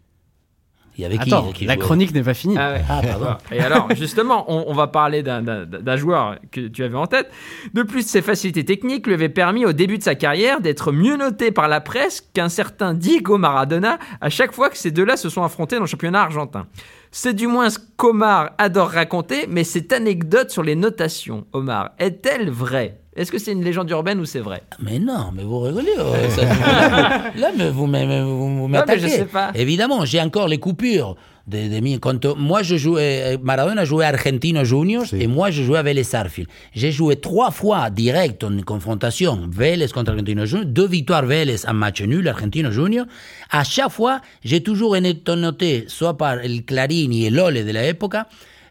[0.97, 2.57] Il y avait qui Attends, qui la jouait chronique n'est pas finie.
[2.59, 2.83] Ah ouais.
[2.89, 3.37] Ah, pardon.
[3.53, 7.31] Et alors, justement, on, on va parler d'un joueur que tu avais en tête.
[7.73, 11.17] De plus, ses facilités techniques lui avaient permis au début de sa carrière d'être mieux
[11.17, 15.29] noté par la presse qu'un certain Diego Maradona à chaque fois que ces deux-là se
[15.29, 16.67] sont affrontés dans le championnat argentin.
[17.11, 22.51] C'est du moins ce qu'Omar adore raconter, mais cette anecdote sur les notations, Omar, est-elle
[22.51, 22.99] vraie?
[23.17, 24.63] Est-ce que c'est une légende urbaine ou c'est vrai?
[24.83, 25.89] Mais non, mais vous rigolez.
[25.99, 28.21] euh, ça- là, là, mais vous m'attaquez.
[28.23, 29.01] Vous, vous mais m'attaquez.
[29.01, 29.51] je sais pas.
[29.55, 31.17] Évidemment, j'ai encore les coupures.
[31.47, 35.17] De, de mi- quand, euh, moi, je jouais, Maradona jouait à Argentino Juniors Si.
[35.21, 36.49] et moi, je jouais à Vélez Sarsfield.
[36.75, 41.75] J'ai joué trois fois direct en confrontation, Vélez contre Argentino Juniors, deux victoires Vélez en
[41.75, 43.05] match nul, Argentino Juniors.
[43.51, 48.17] À chaque fois, j'ai toujours été noté, soit par el Clarini et l'Ole de l'époque,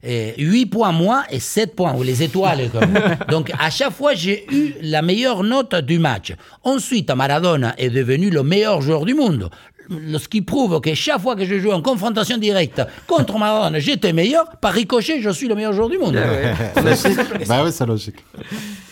[0.04, 2.70] 8 points moins et 7 points, ou les étoiles.
[2.70, 2.94] comme.
[3.30, 6.34] Donc, à chaque fois, j'ai eu la meilleure note du match.
[6.64, 9.50] Ensuite, Maradona est devenu le meilleur joueur du monde.
[9.90, 14.14] Ce qui prouve que chaque fois que je joue en confrontation directe contre Maradona, j'étais
[14.14, 14.46] meilleur.
[14.62, 16.14] Par ricochet, je suis le meilleur joueur du monde.
[17.48, 18.24] bah oui, c'est logique.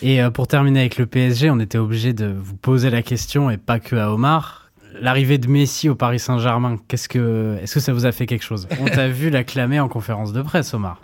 [0.02, 3.50] Et euh, pour terminer avec le PSG, on était obligé de vous poser la question,
[3.50, 4.61] et pas que à Omar.
[5.02, 8.44] L'arrivée de Messi au Paris Saint-Germain, qu'est-ce que, est-ce que ça vous a fait quelque
[8.44, 8.68] chose?
[8.80, 11.00] On t'a vu l'acclamer en conférence de presse, Omar.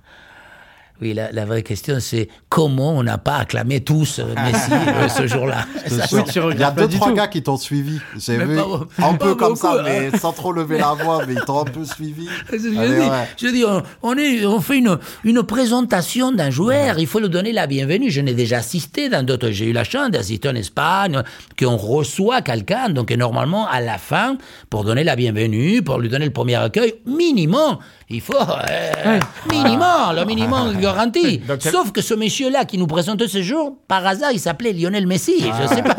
[1.00, 5.08] Oui, la, la vraie question, c'est comment on n'a pas acclamé tous euh, Messi euh,
[5.08, 6.06] ce jour-là Ça,
[6.54, 7.14] Il y a deux, trois tout.
[7.14, 8.00] gars qui t'ont suivi.
[8.18, 11.24] J'ai vu pas- un pas peu comme ça, beaucoup, mais sans trop lever la voix,
[11.26, 12.28] mais ils t'ont un peu suivi.
[12.52, 13.06] Je dis, Allez, ouais.
[13.40, 17.28] je dis, on, on est, on fait une, une présentation d'un joueur, il faut lui
[17.28, 18.10] donner la bienvenue.
[18.10, 21.22] Je n'ai déjà assisté dans d'autres, j'ai eu la chance d'assister en Espagne,
[21.58, 24.36] qu'on reçoit quelqu'un, donc normalement, à la fin,
[24.68, 27.78] pour donner la bienvenue, pour lui donner le premier accueil, minimum,
[28.10, 29.18] il faut, euh,
[29.50, 31.42] minimum, le minimum garanti.
[31.60, 35.44] Sauf que ce monsieur-là qui nous présente ce jour, par hasard, il s'appelait Lionel Messi,
[35.60, 35.96] je sais pas.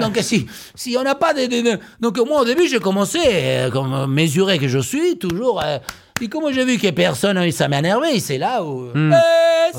[0.00, 3.18] Donc si, si on n'a pas de, de- de- Donc moi, au début, j'ai commencé,
[3.24, 5.62] euh, comme mesuré que je suis, toujours...
[5.64, 5.78] euh,
[6.20, 8.88] et comme j'ai vu que personne, euh, ça m'a énervé, c'est là où...
[8.94, 9.12] Hmm.
[9.12, 9.76] Eh,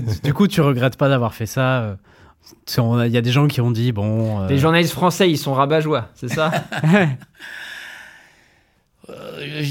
[0.22, 1.94] Du coup, tu regrettes pas d'avoir fait ça euh,
[3.06, 4.42] Il y a des gens qui ont dit, bon...
[4.42, 6.50] euh, Les journalistes français, ils sont rabat-joie, c'est ça?
[6.84, 7.06] Euh,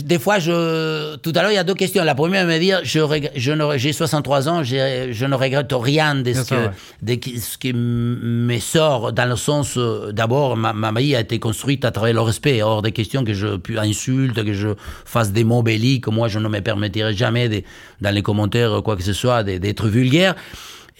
[0.04, 2.04] des fois, je, tout à l'heure, il y a deux questions.
[2.04, 3.00] La première, me dire, je,
[3.36, 6.56] je j'ai 63 ans, j'ai- je ne regrette rien de ce, que,
[7.02, 11.22] de qui- ce qui me sort dans le sens, euh, d'abord, ma, ma vie a
[11.22, 12.62] été construite à travers le respect.
[12.62, 14.70] Hors des questions que je puis insulte, que je
[15.06, 17.62] fasse des mots belliques, moi, je ne me permettrai jamais, de-
[18.02, 20.36] dans les commentaires, quoi que ce soit, d'être vulgaire.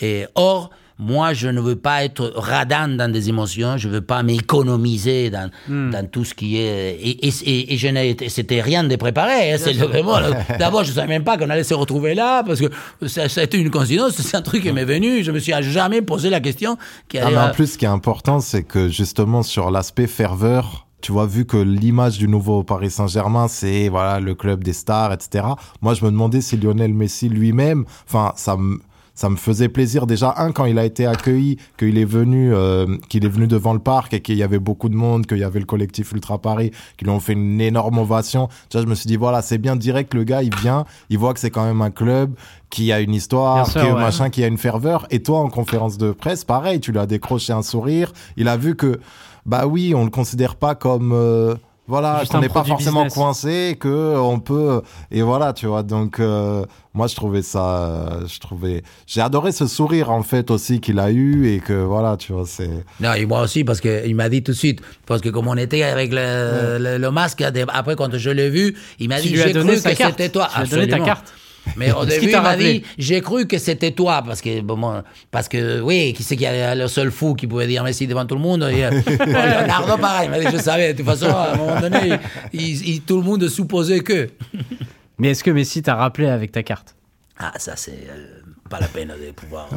[0.02, 4.22] Et or, moi, je ne veux pas être radin dans des émotions, je veux pas
[4.22, 5.92] m'économiser dans, Hmm.
[5.92, 6.96] dans tout ce qui est.
[7.02, 9.54] Et, et, et- et je n'ai, c'était rien de préparé.
[9.54, 10.18] hein, c'est vraiment,
[10.60, 12.68] d'abord, je savais même pas qu'on allait se retrouver là, parce que
[13.08, 15.54] ça, ça a été une coïncidence, c'est un truc qui m'est venu, je me suis
[15.62, 16.78] jamais posé la question.
[17.08, 20.88] Qui Ah, mais en plus, ce qui est important, c'est que justement sur l'aspect ferveur,
[21.02, 25.14] tu vois, vu que l'image du nouveau Paris Saint-Germain, c'est voilà le club des stars,
[25.14, 25.46] etc.
[25.82, 28.80] Moi, je me demandais si Lionel Messi lui-même, enfin, ça me
[29.20, 32.96] ça me faisait plaisir déjà un quand il a été accueilli, qu'il est venu, euh,
[33.10, 35.44] qu'il est venu devant le parc et qu'il y avait beaucoup de monde, qu'il y
[35.44, 38.48] avait le collectif Ultra Paris, qui lui ont fait une énorme ovation.
[38.70, 41.18] Tu vois, je me suis dit voilà, c'est bien direct, le gars il vient, il
[41.18, 42.34] voit que c'est quand même un club
[42.70, 43.94] qui a une histoire, sûr, qui ouais.
[44.00, 45.06] machin, qui a une ferveur.
[45.10, 48.14] Et toi, en conférence de presse, pareil, tu lui as décroché un sourire.
[48.38, 49.02] Il a vu que,
[49.46, 51.56] bah oui, on le considère pas comme, euh,
[51.90, 53.14] voilà, qu'on n'est pas forcément business.
[53.16, 55.82] coincé, que on peut, et voilà, tu vois.
[55.82, 60.52] Donc, euh, moi, je trouvais ça, euh, je trouvais, j'ai adoré ce sourire en fait
[60.52, 62.70] aussi qu'il a eu et que voilà, tu vois, c'est.
[63.00, 65.58] Non, et moi aussi, parce qu'il m'a dit tout de suite, parce que comme on
[65.58, 69.52] était avec le, le, le masque, après quand je l'ai vu, il m'a dit, j'ai
[69.52, 70.48] cru que c'était toi.
[70.54, 71.06] Tu lui as donné ta Absolument.
[71.06, 71.34] carte.
[71.78, 74.76] Mais au début, t'a il m'a dit, j'ai cru que c'était toi, parce que, bon,
[74.78, 78.08] moi, parce que, oui, qui c'est qui a le seul fou qui pouvait dire Messi
[78.08, 78.90] devant tout le monde et, euh,
[79.26, 82.18] Leonardo, pareil, il m'a dit, je savais, de toute façon, à un moment donné,
[82.54, 84.30] il- il- tout le monde supposait que.
[85.18, 86.96] Mais est-ce que Messi t'a rappelé avec ta carte?
[87.38, 89.70] Ah, ça, c'est euh, pas la peine de pouvoir.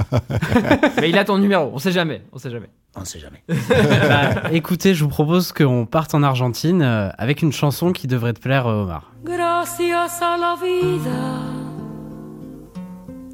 [1.01, 2.69] Mais il a ton numéro, on sait jamais, on sait jamais.
[2.95, 3.43] On ne sait jamais.
[3.49, 8.35] Bah, Écoutez, je vous propose qu'on parte en Argentine euh, avec une chanson qui devrait
[8.35, 9.13] te plaire, Omar.
[9.25, 11.62] Gracias a la vida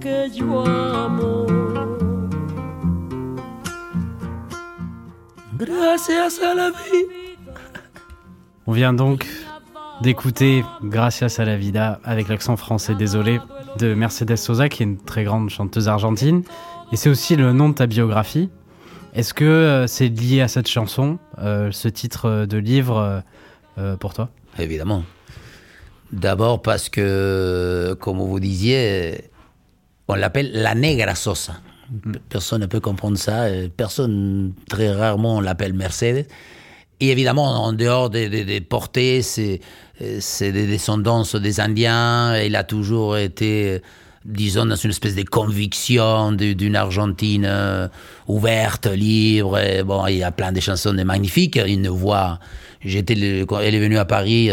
[0.00, 1.46] que yo amo.
[5.56, 7.06] Gracias a la vie.
[8.66, 9.26] On vient donc
[10.02, 13.40] d'écouter Gracias a la vida avec l'accent français désolé
[13.78, 16.42] de Mercedes Sosa qui est une très grande chanteuse argentine
[16.92, 18.50] et c'est aussi le nom de ta biographie.
[19.14, 23.22] Est-ce que euh, c'est lié à cette chanson, euh, ce titre de livre
[23.78, 24.28] euh, pour toi?
[24.58, 25.02] Évidemment.
[26.12, 29.30] D'abord parce que, comme vous disiez,
[30.08, 31.54] on l'appelle la negra sosa.
[32.28, 33.44] Personne ne peut comprendre ça.
[33.44, 36.26] euh, Personne, très rarement, on l'appelle Mercedes.
[37.00, 39.60] Et évidemment, en dehors des, des, des portées, c'est,
[40.02, 42.36] euh, c'est des descendances des Indiens.
[42.42, 43.78] Il a toujours été, euh,
[44.24, 47.88] disons, dans une espèce de conviction d'une Argentine
[48.26, 49.58] ouverte, libre.
[49.58, 51.58] Et bon, il y a plein de chansons magnifiques.
[51.64, 52.38] Une voix.
[52.84, 54.50] J'étais, elle est venue à Paris.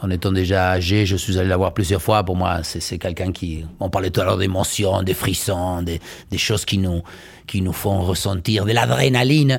[0.00, 2.22] En étant déjà âgé, je suis allé la voir plusieurs fois.
[2.22, 3.64] Pour moi, c'est quelqu'un qui.
[3.80, 6.00] On parlait tout à l'heure d'émotions, des frissons, des,
[6.38, 7.02] choses qui nous,
[7.46, 9.58] qui nous font ressentir de l'adrénaline.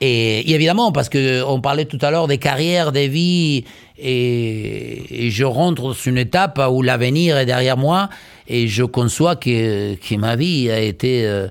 [0.00, 3.64] Et, évidemment, parce que on parlait tout à l'heure des carrières, des vies,
[3.98, 8.08] et, et je rentre dans une étape où l'avenir est derrière moi,
[8.48, 11.48] et je conçois que, que ma vie a été euh,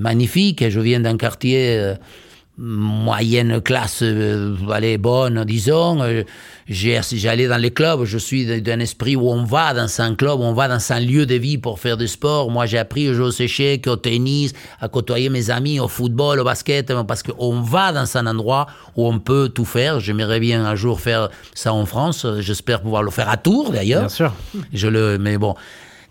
[0.00, 0.68] magnifique.
[0.68, 1.76] Je viens d'un quartier.
[1.78, 1.94] euh,
[2.58, 6.02] moyenne classe, euh, allez, bonne, disons.
[6.02, 6.24] Euh,
[6.70, 10.52] J'allais dans les clubs, je suis d'un esprit où on va dans un club, on
[10.52, 12.50] va dans un lieu de vie pour faire du sport.
[12.50, 16.92] Moi, j'ai appris au échecs, au tennis, à côtoyer mes amis, au football, au basket,
[17.06, 18.66] parce qu'on va dans un endroit
[18.96, 20.00] où on peut tout faire.
[20.00, 22.26] J'aimerais bien un jour faire ça en France.
[22.40, 24.00] J'espère pouvoir le faire à Tours, d'ailleurs.
[24.00, 24.34] Bien sûr.
[24.74, 25.54] Je le, mais bon.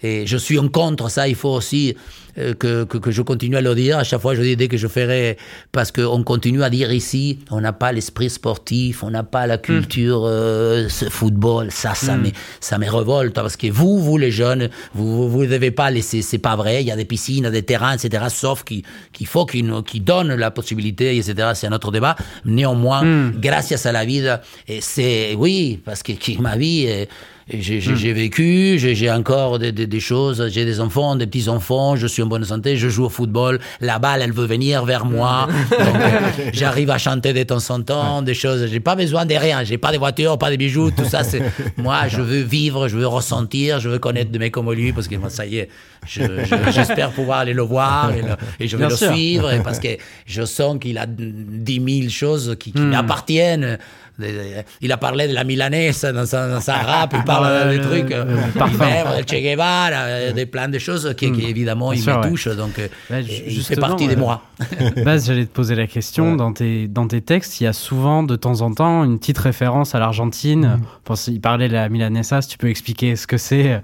[0.02, 1.28] Et je suis en contre ça.
[1.28, 1.96] Il faut aussi
[2.60, 3.98] que, que, que je continue à le dire.
[3.98, 5.38] À chaque fois, je dis dès que je ferai,
[5.72, 9.58] parce qu'on continue à dire ici, on n'a pas l'esprit sportif, on n'a pas la
[9.58, 11.72] culture euh, ce football.
[11.72, 15.48] Ça, ça me, ça me révolte parce que vous, vous les jeunes, vous, vous ne
[15.48, 16.22] devez pas laisser.
[16.22, 16.82] C'est pas vrai.
[16.84, 18.26] Il y a des piscines, des terrains, etc.
[18.30, 21.50] Sauf qu'il qu'il faut qu'ils nous- qu'ils donnent la possibilité, etc.
[21.56, 22.16] C'est un autre débat.
[22.46, 24.24] Néanmoins, grâce à la vie,
[24.80, 26.84] c'est oui, parce que, que ma vie.
[26.86, 27.10] est-
[27.50, 31.96] et J'ai j'ai vécu, j'ai encore des, des- des choses, j'ai des enfants, des petits-enfants,
[31.96, 35.06] je suis en bonne santé, je joue au football, la balle, elle veut venir vers
[35.06, 35.48] moi,
[35.80, 35.86] euh,
[36.52, 39.78] j'arrive à chanter de temps en temps, des choses, j'ai pas besoin de rien, j'ai
[39.78, 41.42] pas de voiture, pas de bijoux, tout ça, c'est
[41.78, 45.08] moi, je veux vivre, je veux ressentir, je veux connaître de mecs comme lui, parce
[45.08, 45.70] que moi, ça y est,
[46.06, 49.12] je- je- j'espère pouvoir aller le voir et, le- et je vais Bien le sûr.
[49.14, 49.88] suivre, parce que
[50.26, 53.62] je sens qu'il a dix mille choses qui, qui m'appartiennent.
[53.62, 53.78] Des-
[54.82, 57.78] Il a parlé de la milanaise dans sa, dans sa rap, il parle Ah, des
[57.78, 61.94] le- trucs, euh, même le Che Guevara, euh, des plein de choses qui, qui, évidemment
[61.94, 62.30] il me ouais.
[62.30, 64.42] touchent, donc euh, Bah, il fait justement, partie de euh, moi.
[65.06, 66.36] Baz, j'allais te poser la question.
[66.36, 69.38] Dans, tes, dans tes textes, il y a souvent, de temps en temps, une petite
[69.38, 70.80] référence à l'Argentine.
[71.04, 73.72] Pense- Il parlait de la milanesa, si tu peux expliquer ce que c'est.
[73.74, 73.80] euh,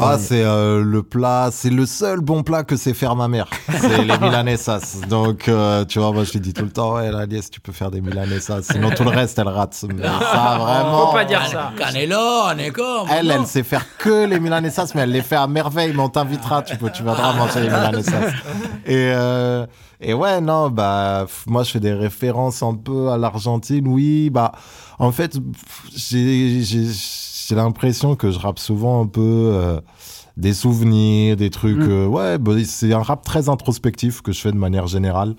[0.00, 3.28] Ah, les- c'est euh, le plat, c'est le seul bon plat que sait faire ma
[3.28, 3.48] mère.
[3.70, 5.00] C'est les milanesas.
[5.08, 7.10] Donc, euh, tu vois, moi, je lui dis tout le temps, ouais,
[7.50, 8.62] tu peux faire des milanesas.
[8.62, 9.77] Sinon, tout le reste, elle rate.
[9.88, 11.06] Mais ça, vraiment.
[11.06, 11.72] Faut pas dire ça.
[11.76, 11.96] Comme
[13.10, 15.92] Elle, elle sait faire que les milanesas, mais elle les fait à merveille.
[15.94, 18.32] Mais on t'invitera, tu peux, tu viendras manger les milanesas.
[18.86, 19.66] Et, euh,
[20.00, 23.86] et ouais, non, bah, moi, je fais des références un peu à l'Argentine.
[23.88, 24.52] Oui, bah,
[24.98, 25.38] en fait,
[25.94, 26.62] j'ai,
[27.50, 29.80] l'impression que je rappe souvent un peu, euh,
[30.36, 34.52] des souvenirs, des trucs, euh, ouais, bah, c'est un rap très introspectif que je fais
[34.52, 35.34] de manière générale.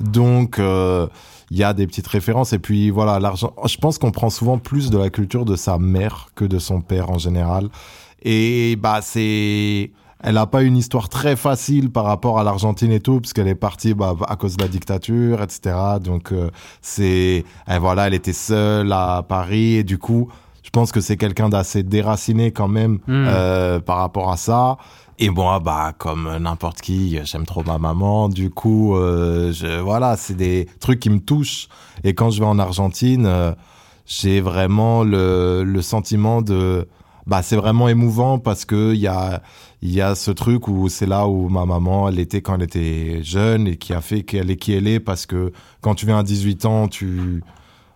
[0.00, 1.08] Donc, euh,
[1.54, 2.52] il y a des petites références.
[2.52, 5.78] Et puis, voilà, l'argent, je pense qu'on prend souvent plus de la culture de sa
[5.78, 7.68] mère que de son père en général.
[8.22, 12.98] Et, bah, c'est, elle a pas une histoire très facile par rapport à l'Argentine et
[12.98, 15.76] tout, puisqu'elle est partie bah, à cause de la dictature, etc.
[16.02, 16.50] Donc euh,
[16.82, 20.28] c'est, et voilà, elle était seule à Paris et du coup,
[20.64, 24.78] je pense que c'est quelqu'un d'assez déraciné quand même euh, par rapport à ça.
[25.18, 28.28] Et moi, bah comme n'importe qui, j'aime trop ma maman.
[28.28, 31.68] Du coup, euh, je, voilà, c'est des trucs qui me touchent.
[32.02, 33.52] Et quand je vais en Argentine, euh,
[34.06, 36.88] j'ai vraiment le, le sentiment de
[37.26, 39.42] bah c'est vraiment émouvant parce que il y a
[39.80, 42.64] il y a ce truc où c'est là où ma maman elle était quand elle
[42.64, 46.06] était jeune et qui a fait qu'elle est qui elle est parce que quand tu
[46.06, 47.42] viens à 18 ans tu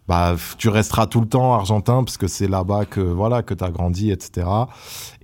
[0.09, 3.62] bah tu resteras tout le temps argentin parce que c'est là-bas que voilà que tu
[3.62, 4.47] as grandi etc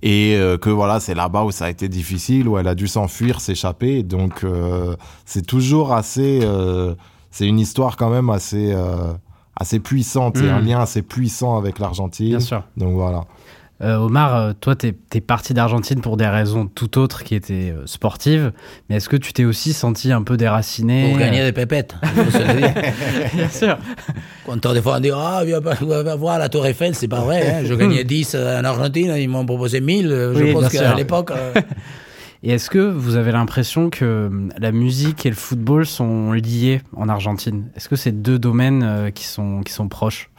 [0.03, 2.87] et euh, que voilà c'est là-bas où ça a été difficile où elle a dû
[2.87, 4.03] s'enfuir s'échapper.
[4.03, 4.95] Donc euh,
[5.25, 6.93] c'est toujours assez euh,
[7.31, 9.13] c'est une histoire quand même assez euh,
[9.55, 10.37] assez puissante.
[10.37, 10.49] Mhm.
[10.49, 12.29] un lien assez puissant avec l'Argentine.
[12.29, 12.63] Bien sûr.
[12.77, 13.25] donc voilà
[13.81, 17.73] Euh, Omar, euh, toi, t'es es parti d'Argentine pour des raisons tout autres qui étaient
[17.75, 18.53] euh, sportives,
[18.89, 21.93] mais est-ce que tu t'es aussi senti un peu déraciné Pour gagner des pépettes.
[22.01, 22.73] dire.
[23.33, 23.77] Bien sûr.
[24.45, 27.19] Quand des fois on dit Ah, viens pas- viens voir la Tour Eiffel, c'est pas
[27.19, 27.49] vrai.
[27.53, 27.63] hein.
[27.65, 30.07] Je gagnais 10 en Argentine, ils m'ont proposé 1000.
[30.35, 31.31] Je Oui, pense qu'à l'époque.
[31.31, 31.53] euh,
[32.43, 37.09] Et est-ce que vous avez l'impression que la musique et le football sont liés en
[37.09, 37.69] Argentine?
[37.75, 40.29] Est-ce que c'est deux domaines qui, sont, qui sont proches?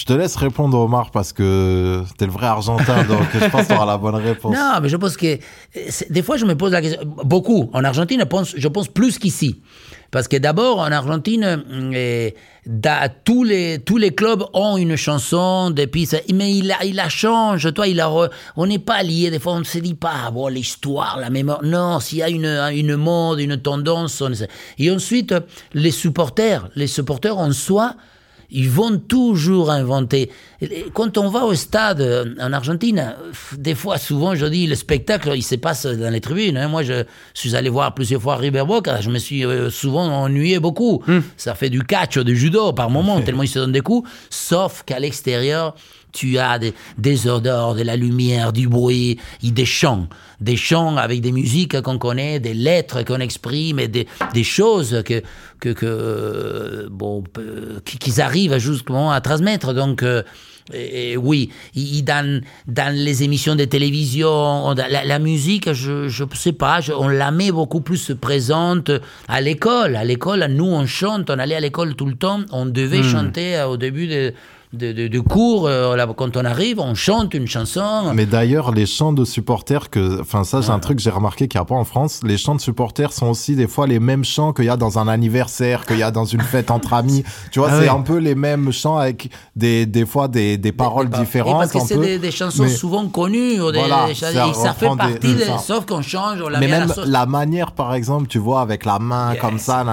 [0.00, 3.72] Je te laisse répondre, Omar, parce que t'es le vrai Argentin, donc je pense que
[3.74, 4.56] t'auras la bonne réponse.
[4.56, 5.38] Non, mais je pense que
[6.08, 7.02] des fois je me pose la question.
[7.04, 9.60] Beaucoup en Argentine, je pense, je pense plus qu'ici,
[10.10, 11.62] parce que d'abord en Argentine,
[12.66, 17.10] da- tous les tous les clubs ont une chanson depuis, mais il la, il la
[17.10, 17.70] change.
[17.74, 19.30] Toi, il la re- on n'est pas lié.
[19.30, 21.60] Des fois, on ne se dit pas bon l'histoire, la mémoire.
[21.62, 24.30] Non, s'il y a une une mode, une tendance, on
[24.78, 25.34] et ensuite
[25.74, 27.94] les supporters, les supporters en soi.
[28.52, 30.30] Ils vont toujours inventer.
[30.92, 33.14] Quand on va au stade euh, en Argentine,
[33.56, 36.56] des fois, souvent, je dis, le spectacle, il se passe dans les tribunes.
[36.56, 36.68] hein.
[36.68, 39.00] Moi, je suis allé voir plusieurs fois River Boca.
[39.00, 41.02] Je me suis euh, souvent ennuyé beaucoup.
[41.36, 44.08] Ça fait du catch, du judo par moment, tellement ils se donnent des coups.
[44.30, 45.74] Sauf qu'à l'extérieur,
[46.12, 50.06] tu as des, des odeurs, de la lumière, du bruit, et des chants.
[50.40, 55.02] Des chants avec des musiques qu'on connaît, des lettres qu'on exprime, et des, des choses
[55.04, 55.22] que,
[55.60, 57.22] que, que euh, bon,
[57.84, 59.74] qui- qu'ils arrivent justement à transmettre.
[59.74, 60.22] Donc, euh,
[60.72, 61.50] et- oui,
[62.04, 66.92] dans, dans les émissions de télévision, on- la, la musique, je je sais pas, je-
[66.92, 68.90] on la met beaucoup plus présente
[69.28, 69.96] à l'école.
[69.96, 73.56] À l'école, nous, on chante, on allait à l'école tout le temps, on devait chanter
[73.56, 74.32] euh, au début de,
[74.72, 78.12] de, de- de cours, euh, là, quand on arrive, on chante une chanson.
[78.14, 81.48] Mais d'ailleurs, les chants de supporters, que, enfin ça, c'est un truc que j'ai remarqué
[81.48, 82.20] qu'il n'y a pas en France.
[82.22, 84.98] Les chants de supporters sont aussi des fois les mêmes chants qu'il y a dans
[85.00, 87.24] un anniversaire, qu'il y a dans une fête entre amis.
[87.50, 87.88] Tu vois, Ah c'est ouais.
[87.88, 91.58] un peu les mêmes chants avec des, des fois des, des paroles différentes.
[91.58, 94.86] parce que c'est des, des chansons Mais- souvent connues, ou des, Voilà, ça ça fait
[94.96, 97.06] partie, de, sauf qu'on change, on la Mais met à même la sauce.
[97.08, 99.40] la manière, par exemple, tu vois, avec la main Yes.
[99.40, 99.84] comme ça,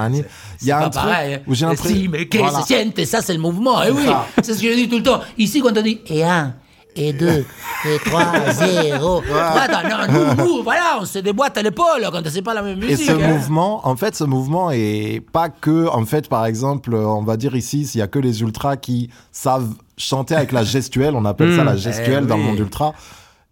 [0.61, 1.39] il y a un truc pareil, hein.
[1.47, 1.95] où j'ai l'impression.
[1.95, 2.59] Si, mais qu'est-ce Voilà.
[2.59, 3.81] que c'est Ça, c'est le mouvement.
[3.83, 4.03] Eh oui,
[4.43, 5.21] c'est ce que je dis tout le temps.
[5.37, 6.53] Ici, quand on dit et un,
[6.95, 7.45] et deux,
[7.85, 9.21] et trois, zéro.
[9.55, 12.81] Attends, non, nous, nous, voilà, on se déboîte à l'épaule quand c'est pas la même
[12.81, 13.05] Et musique.
[13.05, 13.27] ce hein.
[13.33, 17.55] mouvement, en fait, ce mouvement est pas que, en fait, par exemple, on va dire
[17.55, 21.55] ici, s'il y a que les ultras qui savent chanter avec la gestuelle, on appelle
[21.55, 21.67] ça Mm.
[21.67, 22.93] la gestuelle Eh dans le monde ultra.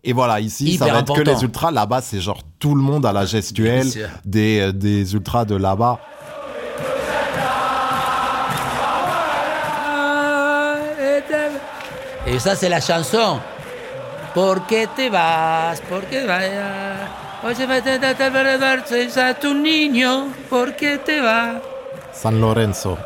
[0.04, 1.72] Et voilà, ici, ça va être que les ultras.
[1.72, 3.88] Là-bas, c'est genre tout le monde a la gestuelle
[4.24, 6.00] des, euh, des ultras de là-bas.
[12.28, 13.40] Et ça, c'est la chanson.
[14.34, 15.76] Te vas,
[21.06, 21.62] te vas.
[22.12, 22.98] San Lorenzo.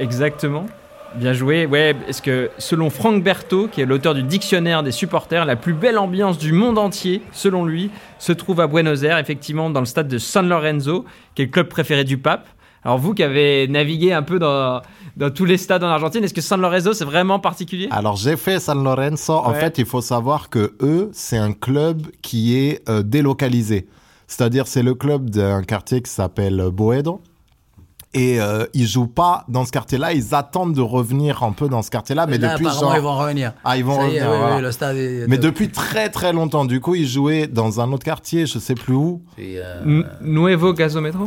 [0.00, 0.66] Exactement.
[1.14, 1.66] Bien joué.
[1.66, 5.74] Ouais, est-ce que selon Frank Berthaud, qui est l'auteur du dictionnaire des supporters, la plus
[5.74, 9.86] belle ambiance du monde entier, selon lui, se trouve à Buenos Aires, effectivement, dans le
[9.86, 11.04] stade de San Lorenzo,
[11.36, 12.48] qui est le club préféré du pape.
[12.84, 14.82] Alors vous qui avez navigué un peu dans,
[15.16, 17.88] dans tous les stades en Argentine, est-ce que San Lorenzo c'est vraiment particulier?
[17.90, 19.32] Alors j'ai fait San Lorenzo.
[19.34, 19.60] En Ouais.
[19.60, 23.86] fait, il faut savoir que eux, c'est un club qui est euh, délocalisé.
[24.26, 27.20] C'est-à-dire, c'est le club d'un quartier qui s'appelle Boedo.
[28.14, 30.12] Et euh, ils jouent pas dans ce quartier-là.
[30.12, 32.94] Ils attendent de revenir un peu dans ce quartier-là, mais Là, depuis genre.
[32.96, 33.52] ils vont revenir.
[33.64, 34.56] Ah, ils vont Ça y est, revenir, oui, voilà.
[34.56, 36.64] oui, le stade est- Mais depuis très très longtemps.
[36.64, 41.26] Du coup, ils jouaient dans un autre quartier, je sais plus où, euh, Nuevo Gasometro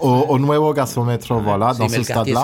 [0.00, 2.42] au, au Nuevo Gasometro, voilà, dans ce stade-là.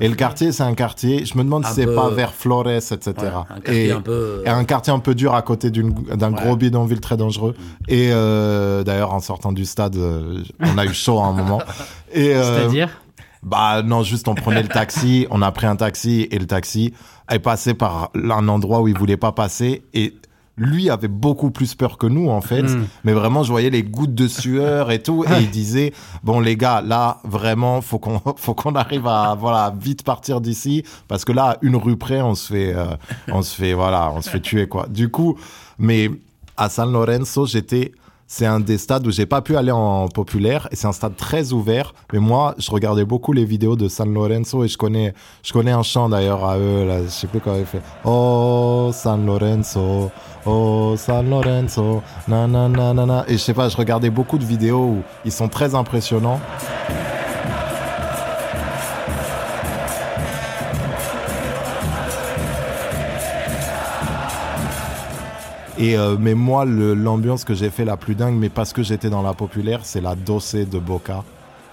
[0.00, 1.24] Et le quartier, c'est un quartier.
[1.26, 3.12] Je me demande Un si c'est peu- pas vers Flores, etc.
[3.50, 6.30] un quartier et, un peu- et un quartier un peu dur à côté d'une d'un
[6.30, 7.54] gros bidonville très dangereux.
[7.88, 11.60] Et euh, d'ailleurs, en sortant du stade, euh, on a eu chaud à un moment.
[12.12, 12.88] Et euh, C'est-à-dire?
[13.42, 16.92] Bah non, juste on prenait le taxi, on a pris un taxi et le taxi
[17.30, 20.14] est passé par un endroit où il voulait pas passer et
[20.58, 22.64] lui avait beaucoup plus peur que nous en fait,
[23.04, 25.92] mais vraiment je voyais les gouttes de sueur et tout et il disait
[26.24, 30.82] bon les gars là vraiment faut qu'on faut qu'on arrive à voilà vite partir d'ici
[31.06, 32.86] parce que là à une rue près on se fait euh,
[33.28, 34.86] on se fait voilà on se fait tuer quoi.
[34.88, 35.38] Du coup
[35.78, 36.10] mais
[36.56, 37.92] à San Lorenzo j'étais
[38.30, 41.16] c'est un des stades où j'ai pas pu aller en populaire et c'est un stade
[41.16, 41.94] très ouvert.
[42.12, 45.72] Mais moi, je regardais beaucoup les vidéos de San Lorenzo et je connais, je connais
[45.72, 47.02] un chant d'ailleurs à eux là.
[47.04, 47.80] Je sais plus comment il fait.
[48.04, 50.10] Oh San Lorenzo,
[50.44, 53.24] oh San Lorenzo, na na na na na.
[53.28, 56.38] Et je sais pas, je regardais beaucoup de vidéos où ils sont très impressionnants.
[65.78, 69.10] Et euh, mais moi, l'ambiance que j'ai fait la plus dingue, mais parce que j'étais
[69.10, 71.22] dans la populaire, c'est la Doce de Boca.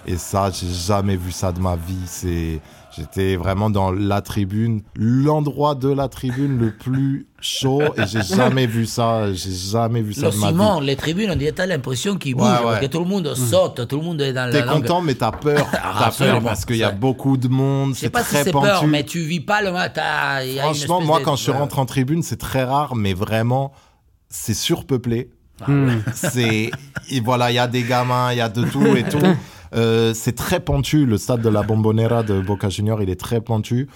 [0.08, 1.98] Et ça, j'ai jamais vu ça de ma vie.
[2.06, 2.60] C'est,
[2.96, 8.68] j'étais vraiment dans la tribune, l'endroit de la tribune le plus chaud, et j'ai jamais
[8.68, 9.32] vu ça.
[9.32, 10.86] J'ai jamais vu ça Le de ma vie.
[10.86, 12.80] Les tribunes, on dirait t'as l'impression qu'ils Ouais, bougent, ouais.
[12.82, 14.82] que tout le monde saute, tout le monde est dans T'es la langue.
[14.82, 15.66] content, mais t'as peur.
[15.82, 17.96] Ah, T'as peur parce qu'il y a C'est- beaucoup de monde.
[17.96, 18.66] C'est pas si très c'est pentu.
[18.68, 20.02] peur, mais tu vis pas le matin.
[20.58, 23.72] Franchement, moi, de- quand je rentre en tribune, c'est très rare, mais vraiment,
[24.36, 25.30] c'est surpeuplé.
[25.62, 25.66] Ah
[26.14, 26.70] C'est,
[27.10, 29.18] et voilà, il y a des gamins, il y a de tout et tout.
[29.74, 31.06] Euh, c'est très pentu.
[31.06, 33.88] Le stade de la Bombonera de Boca Junior, il est très pentu.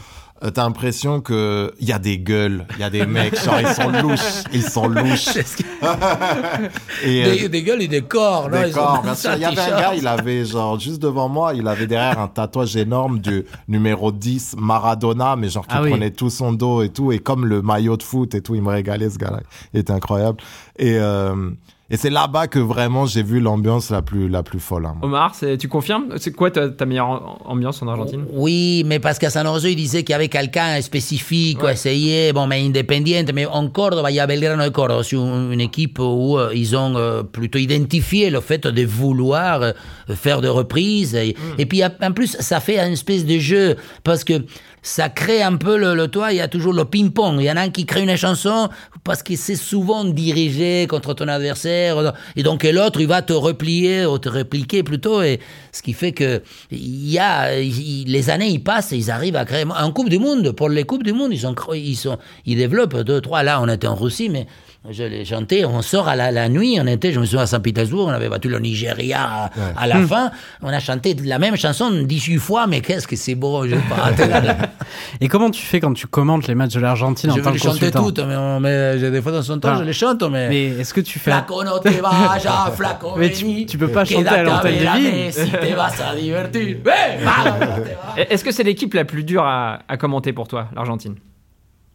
[0.43, 3.61] Euh, T'as l'impression que il y a des gueules, il y a des mecs, genre
[3.61, 5.28] ils sont louches, ils sont louches.
[7.05, 9.32] et, euh, Des, des gueules et des corps, ils D'accord, ont bien sûr.
[9.34, 12.28] Il y avait un gars, il avait genre juste devant moi, il avait derrière un
[12.28, 15.91] tatouage énorme du numéro 10 Maradona, mais genre qui Ah oui.
[15.91, 18.62] prenait tout son dos et tout, et comme le maillot de foot et tout, il
[18.62, 19.41] me régalait ce gars-là.
[19.74, 20.38] Il était incroyable.
[20.78, 21.51] Et, euh,
[21.91, 24.86] et c'est là-bas que vraiment j'ai vu l'ambiance la plus, la plus folle.
[24.86, 24.95] hein.
[25.03, 26.07] Omar, tu confirmes?
[26.18, 28.24] C'est quoi ta, ta meilleure am- ambiance en Argentine?
[28.32, 32.47] Oui, mais parce qu'à San Lorenzo, il disait qu'il y avait quelqu'un spécifique, essayé, bon,
[32.47, 35.99] mais independiente, mais en Cordoba, il y a Belgrano et Cordoba, c'est une, une équipe
[35.99, 39.72] où euh, ils ont euh, plutôt identifié le fait de vouloir euh,
[40.09, 41.14] faire des reprises.
[41.14, 44.34] Et, et puis, en plus, ça fait une espèce de jeu, parce que
[44.83, 47.37] ça crée un peu le, le toit, il y a toujours le ping-pong.
[47.41, 48.68] Il y en a un qui crée une chanson
[49.05, 52.14] parce que c'est souvent dirigé contre ton adversaire.
[52.37, 55.22] Et donc l'autre, il va te replier ou te répliquer plutôt.
[55.22, 55.41] Et
[55.72, 59.45] ce qui fait que il y a, les années, ils passent et ils arrivent à
[59.45, 60.53] créer un Coupe du Monde.
[60.53, 63.43] Pour les Coupes du Monde, ils, ont, cr- ils, sont, ils développent deux, trois.
[63.43, 64.47] Là, on était en Russie, mais
[64.89, 65.64] je l'ai chanté.
[65.66, 68.31] On sort à la, la nuit, on était, je me souviens, à Saint-Pétersbourg, on avait
[68.31, 70.31] battu le Nigeria à, à la fin.
[70.62, 73.76] On a chanté la même chanson 18 fois, mais qu'est-ce que c'est beau, je.
[75.20, 77.59] Et comment tu fais quand tu commentes les matchs de l'Argentine en Je tant vais
[77.59, 79.76] que les chanter consultant toutes, mais, on- mais j'ai des fois dans son temps, Ah.
[79.81, 80.49] je les chante, mais...
[80.49, 84.05] Mais est-ce que tu fais Flaco no te vayas, flaco Mais tu- tu peux pas
[84.05, 85.12] chanter à l'antenne de ville.
[85.26, 86.76] Messi, te vas a divertir.
[86.83, 88.22] Te vas.
[88.31, 91.16] Est-ce que c'est l'équipe la plus dure à, à commenter pour toi, l'Argentine?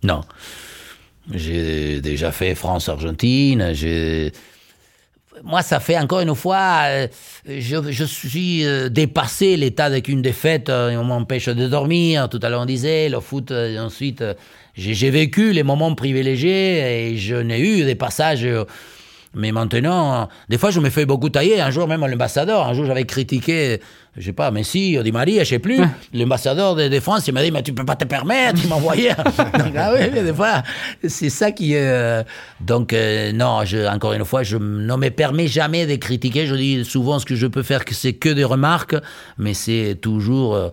[0.03, 0.21] Non.
[1.33, 3.73] J'ai déjà fait France-Argentine.
[5.43, 7.07] Moi, ça fait encore une fois, euh,
[7.45, 12.29] je, suis euh, dépassé l'état avec une défaite, euh, on m'empêche de dormir.
[12.29, 14.23] Tout à l'heure, on disait, le foot, et ensuite,
[14.75, 18.47] j'ai vécu les moments privilégiés et je n'ai eu des passages.
[19.35, 21.59] Euh, mais maintenant, des fois, je me fais beaucoup tailler.
[21.61, 23.79] Un jour, même l'ambassadeur, un jour, j'avais critiqué,
[24.17, 25.79] je sais pas, Messi, Di Maria, je sais plus.
[26.13, 29.13] L'ambassadeur de, de France, il m'a dit, mais tu peux pas te permettre, il m'envoyait.
[29.37, 30.63] Donc, ah oui, mais des fois,
[31.07, 31.79] c'est ça qui est.
[31.81, 32.23] euh,
[32.61, 36.45] Donc, euh, non, je, encore une fois, je ne me permets jamais de critiquer.
[36.47, 38.95] Je dis souvent ce que je peux faire, c'est que des remarques,
[39.37, 40.55] mais c'est toujours.
[40.55, 40.69] euh,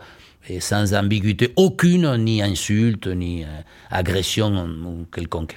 [0.49, 3.47] et sans ambiguïté aucune, ni insulte, ni euh,
[3.93, 5.57] agression ou quelconque.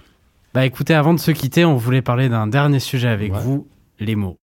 [0.55, 3.67] Bah écoutez, avant de se quitter, on voulait parler d'un dernier sujet avec vous,
[3.99, 4.37] les mots.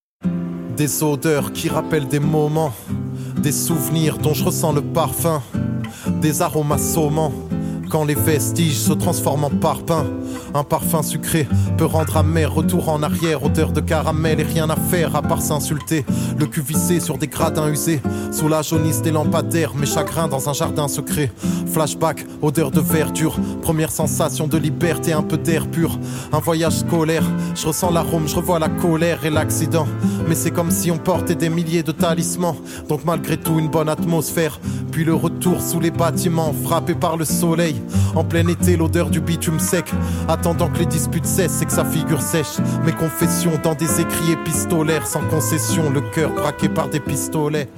[0.76, 2.74] Des odeurs qui rappellent des moments,
[3.38, 5.42] des souvenirs dont je ressens le parfum,
[6.20, 7.32] des aromes assommants.
[7.92, 10.06] Quand les vestiges se transforment en parpaing,
[10.54, 12.50] un parfum sucré peut rendre amer.
[12.50, 16.06] Retour en arrière, odeur de caramel et rien à faire à part s'insulter.
[16.38, 20.48] Le cul vissé sur des gradins usés, sous la jaunisse des lampadaires, mes chagrins dans
[20.48, 21.30] un jardin secret.
[21.66, 25.98] Flashback, odeur de verdure, première sensation de liberté, un peu d'air pur.
[26.32, 27.24] Un voyage scolaire,
[27.54, 29.86] je ressens l'arôme, je revois la colère et l'accident.
[30.26, 32.56] Mais c'est comme si on portait des milliers de talismans,
[32.88, 34.58] donc malgré tout une bonne atmosphère.
[34.90, 37.81] Puis le retour sous les bâtiments, frappé par le soleil.
[38.14, 39.90] En plein été, l'odeur du bitume sec.
[40.28, 42.58] Attendant que les disputes cessent et que sa figure sèche.
[42.84, 47.68] Mes confessions dans des écrits épistolaires, sans concession, le cœur braqué par des pistolets.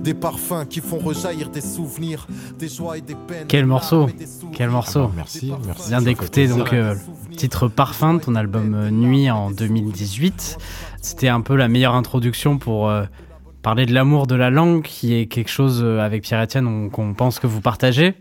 [0.00, 2.26] Des parfums qui font rejaillir des souvenirs,
[2.58, 3.46] des joies et des peines.
[3.48, 4.08] Quel morceau.
[4.52, 5.90] Quel morceau Merci, merci.
[5.90, 6.94] Ça fait d'écouter donc euh,
[7.36, 10.58] titre Parfum de ton album euh, Nuit en 2018.
[11.00, 13.04] C'était un peu la meilleure introduction pour euh,
[13.62, 17.14] parler de l'amour de la langue, qui est quelque chose euh, avec Pierre-Etienne on- qu'on
[17.14, 18.14] pense que vous partagez.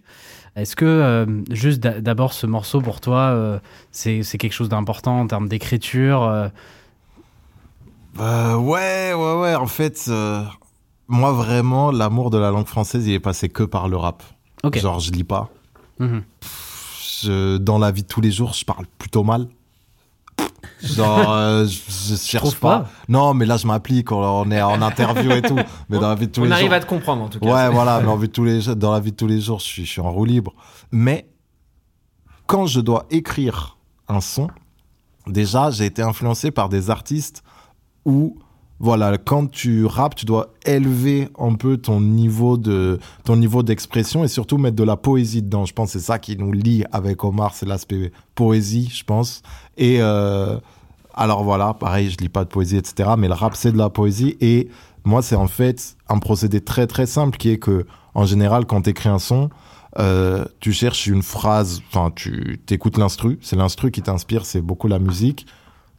[0.56, 3.60] Est-ce que euh, juste d'a- d'abord ce morceau pour toi, euh,
[3.92, 6.48] c'est quelque chose d'important en termes d'écriture euh,
[8.20, 9.56] Euh, ouais, ouais, ouais.
[9.56, 10.44] En fait, euh,
[11.08, 14.22] moi vraiment, l'amour de la langue française, il est passé que par le rap.
[14.64, 14.78] Ok.
[14.80, 15.50] Genre, je lis pas.
[16.00, 16.24] Mhm.
[17.24, 19.48] Je- dans la vie de tous les jours, je parle plutôt mal.
[20.82, 21.80] Genre, euh, je,
[22.12, 22.80] je cherche pas.
[22.82, 24.12] pas Non, mais là, je m'applique.
[24.12, 25.56] On, on est en interview et tout.
[25.90, 26.74] Mais dans la vie de tous On les arrive jours.
[26.74, 27.46] à te comprendre en tout cas.
[27.48, 29.60] Ouais, voilà, mais en vue de tous les, dans la vie de tous les jours,
[29.60, 30.54] je suis, je suis en roue libre.
[30.92, 31.30] Mais
[32.48, 33.78] quand je dois écrire
[34.10, 34.50] un son,
[35.26, 37.44] déjà, j'ai été influencé par des artistes
[38.06, 38.38] où,
[38.84, 44.26] voilà, quand tu rappes, tu dois élever un peu ton niveau de, ton niveau d'expression
[44.26, 45.64] et surtout mettre de la poésie dedans.
[45.64, 49.42] Je pense c'est ça qui nous lie avec Omar, c'est l'aspect poésie, je pense.
[49.78, 50.58] Et, euh,
[51.14, 53.12] Alors voilà, pareil, je lis pas de poésie, etc.
[53.18, 54.36] Mais le rap, c'est de la poésie.
[54.42, 54.68] Et
[55.06, 58.82] moi, c'est en fait un procédé très très simple qui est que, en général, quand
[58.82, 59.50] tu écris un son,
[59.98, 63.40] euh, tu cherches une phrase, enfin, tu t'écoutes l'instru.
[63.42, 65.46] C'est l'instru qui t'inspire, c'est beaucoup la musique.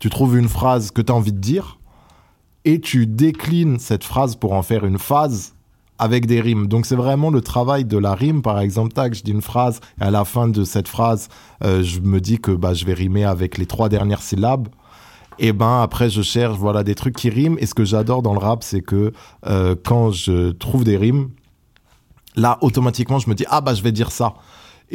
[0.01, 1.78] Tu trouves une phrase que tu as envie de dire
[2.64, 5.54] et tu déclines cette phrase pour en faire une phase
[5.98, 6.66] avec des rimes.
[6.66, 8.42] Donc c'est vraiment le travail de la rime.
[8.42, 11.28] Par exemple, tac, je dis une phrase et à la fin de cette phrase,
[11.62, 14.68] euh, je me dis que bah, je vais rimer avec les trois dernières syllabes.
[15.40, 17.56] Et ben après je cherche voilà des trucs qui riment.
[17.58, 19.12] Et ce que j'adore dans le rap, c'est que
[19.46, 21.30] euh, quand je trouve des rimes,
[22.36, 24.34] là automatiquement je me dis ah bah je vais dire ça.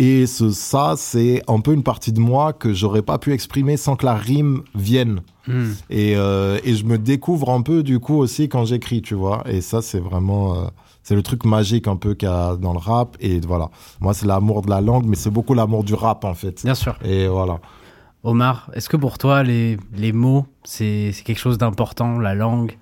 [0.01, 3.75] Et ce ça c'est un peu une partie de moi que j'aurais pas pu exprimer
[3.75, 5.19] sans que la rime vienne.
[5.45, 5.73] Hmm.
[5.89, 9.43] Et, euh, et je me découvre un peu du coup aussi quand j'écris, tu vois.
[9.45, 10.67] Et ça, c'est vraiment, euh,
[11.03, 13.17] c'est le truc magique un peu qu'il y a dans le rap.
[13.19, 16.33] Et voilà, moi, c'est l'amour de la langue, mais c'est beaucoup l'amour du rap en
[16.33, 16.63] fait.
[16.63, 16.97] Bien sûr.
[17.03, 17.59] Et voilà.
[18.23, 22.77] Omar, est-ce que pour toi, les, les mots, c'est c'est quelque chose d'important, la langue?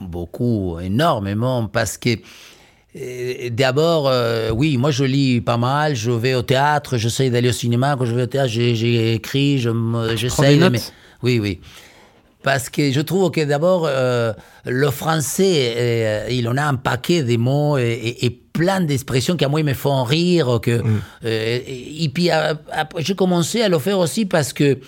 [0.00, 2.16] Beaucoup, énormément, parce que euh,
[3.50, 7.52] d'abord, euh, oui, moi je lis pas mal, je vais au théâtre, j'essaie d'aller au
[7.52, 7.96] cinéma.
[7.98, 8.74] Quand je vais au théâtre, j'ai-
[9.68, 10.56] me- prends j'essaie.
[10.70, 10.78] mais-
[11.22, 11.60] Oui, oui.
[12.42, 14.32] Parce que je trouve que d'abord, euh,
[14.64, 19.36] le français, euh, il en a un paquet de mots et, et- et plein d'expressions
[19.36, 20.60] qui à moi me font rire.
[20.62, 20.80] Que,
[21.24, 24.78] euh, et puis euh, après, j'ai commencé à le faire aussi parce que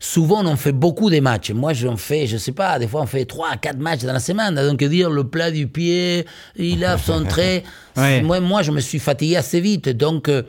[0.00, 1.52] souvent on fait beaucoup de matchs.
[1.52, 4.18] Moi, j'en fais, je sais pas, des fois on fait trois, quatre matchs dans la
[4.18, 4.54] semaine.
[4.56, 6.26] Donc dire le plat du pied,
[6.56, 7.62] il a son trait.
[7.96, 8.22] Ouais.
[8.22, 9.88] Moi, moi, je me suis fatigué assez vite.
[9.88, 10.42] Donc, euh,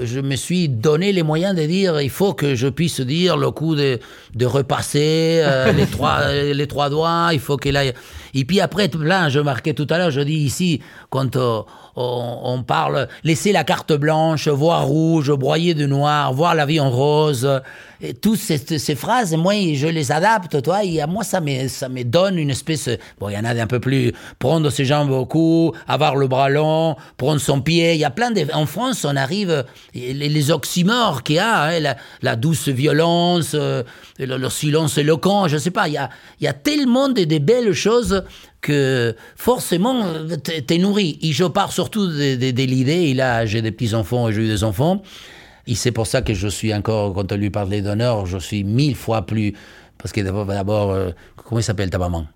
[0.00, 3.50] je me suis donné les moyens de dire il faut que je puisse dire le
[3.50, 3.98] coup de,
[4.34, 7.30] de repasser euh, les, trois, euh, les trois doigts.
[7.32, 7.92] Il faut qu'il aille.
[8.34, 10.80] Et puis après, là, je marquais tout à l'heure, je dis ici,
[11.10, 11.60] quand euh,
[11.96, 16.80] on, on parle, laisser la carte blanche, voir rouge, broyer de noir, voir la vie
[16.80, 17.48] en rose,
[18.20, 22.02] toutes ces, phrases, moi, je les adapte, toi, et à moi, ça me, ça me
[22.02, 22.88] donne une espèce,
[23.20, 26.26] bon, il y en a d'un peu plus, prendre ses jambes au cou, avoir le
[26.26, 30.12] bras long, prendre son pied, il y a plein de, en France, on arrive, les,
[30.14, 33.84] les oxymores qu'il y a, hein, la, douce violence, euh,
[34.18, 35.94] le, le silence éloquent, je sais pas, il
[36.40, 38.24] y a, tellement de, belles choses
[38.60, 40.04] que forcément,
[40.66, 41.18] t'es nourri.
[41.22, 44.42] Et je pars surtout de, de- de l'idée, et là, j'ai des petits-enfants et j'ai
[44.42, 45.02] eu des enfants,
[45.66, 48.64] et c'est pour ça que je suis encore, quand on lui parlait d'honneur, je suis
[48.64, 49.54] mille fois plus,
[49.98, 52.26] parce que d'abord, euh, comment il s'appelle ta maman?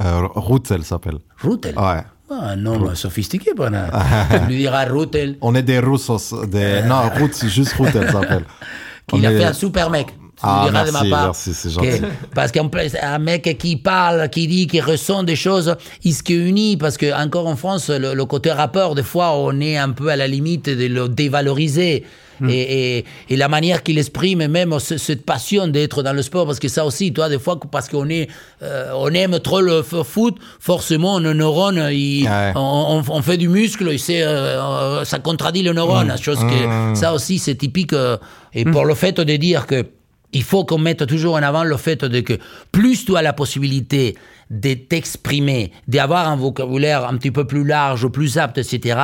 [0.00, 1.18] Euh, Roots, elle s'appelle.
[1.42, 1.78] Routel.
[1.78, 2.02] Ouais.
[2.30, 3.90] Ah, un homme sophistiqué, Bernard.
[4.30, 6.34] tu lui diras Routel, On est des Russos.
[6.48, 6.82] Des...
[6.82, 8.44] Non, Roots, juste Roots, elle s'appelle.
[9.06, 10.06] Qu'il a est- fait un super mec.
[10.08, 11.24] Tu Ah, diras de merci, ma part.
[11.26, 12.02] merci, c'est que- gentil.
[12.34, 16.32] parce qu'en plus, un mec qui parle, qui dit, qui ressent des choses, il se
[16.32, 19.90] unit, parce que encore en France, le, le côté rappeur, des fois, on est un
[19.90, 22.04] peu à la limite de le dévaloriser.
[22.40, 22.48] Hmm.
[22.50, 26.46] Et, et, et la manière qu'il exprime, même ce- cette passion d'être dans le sport,
[26.46, 28.28] parce que ça aussi, toi, des fois, parce qu'on est,
[28.62, 32.52] euh, on aime trop le foot, forcément, nos neurones, Ouais.
[32.56, 37.54] on, fait du muscle, et euh, ça contradit le neurone, chose que ça aussi, c'est
[37.54, 37.92] typique.
[37.92, 38.16] euh,
[38.52, 39.84] et pour le fait de dire que
[40.32, 42.34] il faut qu'on mette toujours en avant le fait de que
[42.72, 44.16] plus tu as la possibilité
[44.50, 48.98] de t'exprimer, d'avoir un vocabulaire un petit peu plus large, plus apte, etc.,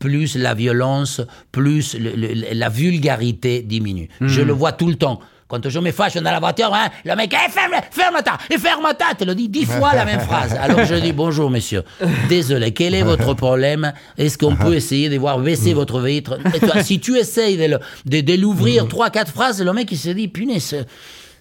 [0.00, 1.20] plus la violence,
[1.52, 4.08] plus le- le- la vulgarité diminue.
[4.20, 5.20] Je le vois tout le temps.
[5.46, 8.56] Quand je me fâche dans la voiture, hein, le mec, Eh, ferme, ferme ta, et
[8.56, 10.54] ferme ta, te le dit dix fois la même phrase.
[10.60, 11.82] Alors je dis, bonjour monsieur,
[12.28, 13.92] désolé, quel est votre problème?
[14.16, 16.38] Est-ce qu'on peut essayer de voir baisser votre vitre?
[16.54, 20.28] Et toi, Si tu essayes de, l'ouvrir trois, quatre phrases, le mec il se dit,
[20.28, 20.86] punaise.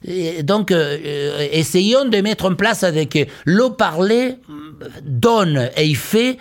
[0.08, 5.70] Et donc, euh, euh, essayons de mettre en place avec euh, le parler euh, donne.
[5.78, 6.38] Et il fait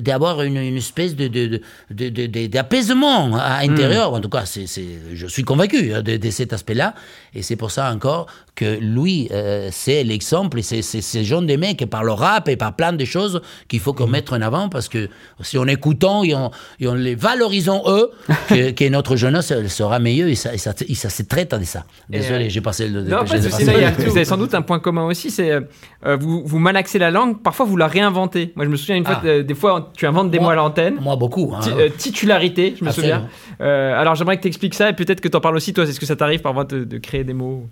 [0.00, 1.60] d'avoir une, une espèce de, de,
[1.90, 4.12] de- de- d'apaisement à l'intérieur.
[4.12, 4.66] En tout cas, c'est,
[5.14, 6.94] je suis convaincu hein, de, de cet aspect-là.
[7.34, 8.26] Et c'est pour ça encore
[8.56, 10.58] que lui, euh, c'est l'exemple.
[10.58, 13.78] Et c'est, ce genre de mecs par le rap et par plein de choses qu'il
[13.80, 15.08] faut qu'on mette en avant parce que
[15.42, 16.50] si en écoutant et en,
[16.80, 18.10] et en les valorisant eux,
[18.48, 21.54] que, que notre jeunesse elle sera meilleure et ça, et ça, et ça se traite
[21.54, 21.84] de ça.
[22.08, 23.02] Désolé, j'ai passé le.
[23.02, 25.60] Non, pas de souci, vous avez sans doute un point commun aussi, c'est euh,
[26.06, 28.52] euh, vous, vous malaxez la langue, parfois vous la réinventez.
[28.56, 29.26] Moi, je me souviens une fois, Ah.
[29.26, 30.94] euh, des fois, tu inventes des Moi- mots à l'antenne.
[31.00, 31.52] Moi, beaucoup.
[31.54, 31.60] hein.
[31.60, 33.14] Ti- euh, titularité, je me Absolument.
[33.16, 33.28] souviens.
[33.60, 35.84] Euh, alors, j'aimerais que tu expliques ça et peut-être que tu en parles aussi, toi.
[35.84, 37.66] Est-ce que ça t'arrive parfois de, de créer des mots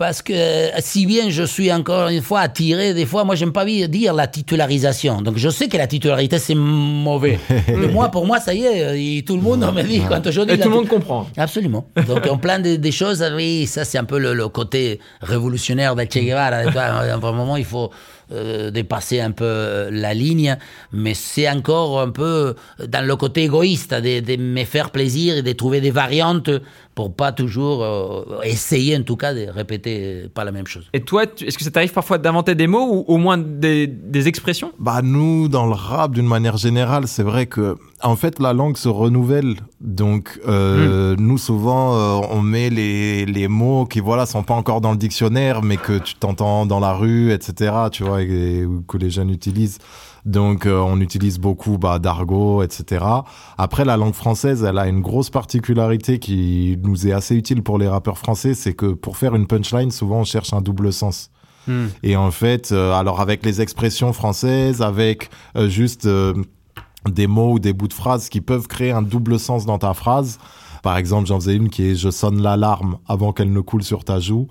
[0.00, 0.32] Parce que
[0.78, 4.28] si bien je suis encore une fois attiré, des fois, moi, j'aime pas dire la
[4.28, 5.20] titularisation.
[5.20, 7.38] Donc, je sais que la titularité, c'est mauvais.
[7.68, 10.22] Mais moi, pour moi, ça y est, euh, et tout le monde me dit quand
[10.30, 11.26] je dis Et tout le monde comprend.
[11.36, 11.84] Absolument.
[12.08, 15.94] Donc, en plein de, des choses, oui, ça, c'est un peu le, le côté révolutionnaire
[15.94, 16.56] de Che Guevara.
[16.56, 17.90] À un moment, il faut
[18.32, 20.56] euh, dépasser un peu euh, la ligne,
[20.92, 22.54] mais c'est encore un peu
[22.86, 26.48] dans le côté égoïste de, de me faire plaisir et de trouver des variantes
[27.00, 30.84] pour pas toujours euh, essayer en tout cas de répéter pas la même chose.
[30.92, 34.28] Et toi, est-ce que ça t'arrive parfois d'inventer des mots ou au moins des, des
[34.28, 34.72] expressions?
[34.78, 38.76] Bah nous, dans le rap, d'une manière générale, c'est vrai que en fait la langue
[38.76, 39.54] se renouvelle.
[39.80, 44.82] Donc euh, nous souvent euh, on met les, les mots qui voilà sont pas encore
[44.82, 47.72] dans le dictionnaire, mais que tu t'entends dans la rue, etc.
[47.90, 49.78] Tu vois, et, ou que les jeunes utilisent.
[50.24, 53.04] Donc euh, on utilise beaucoup bah, d'argot, etc.
[53.58, 57.78] Après la langue française, elle a une grosse particularité qui nous est assez utile pour
[57.78, 61.30] les rappeurs français, c'est que pour faire une punchline, souvent on cherche un double sens.
[61.66, 61.86] Hmm.
[62.02, 66.08] Et en fait, euh, alors avec les expressions françaises, avec euh, juste
[67.08, 69.94] des mots ou des bouts de phrases qui peuvent créer un double sens dans ta
[69.94, 70.38] phrase.
[70.82, 74.04] Par exemple, j'en faisais une qui est je sonne l'alarme avant qu'elle ne coule sur
[74.04, 74.48] ta joue.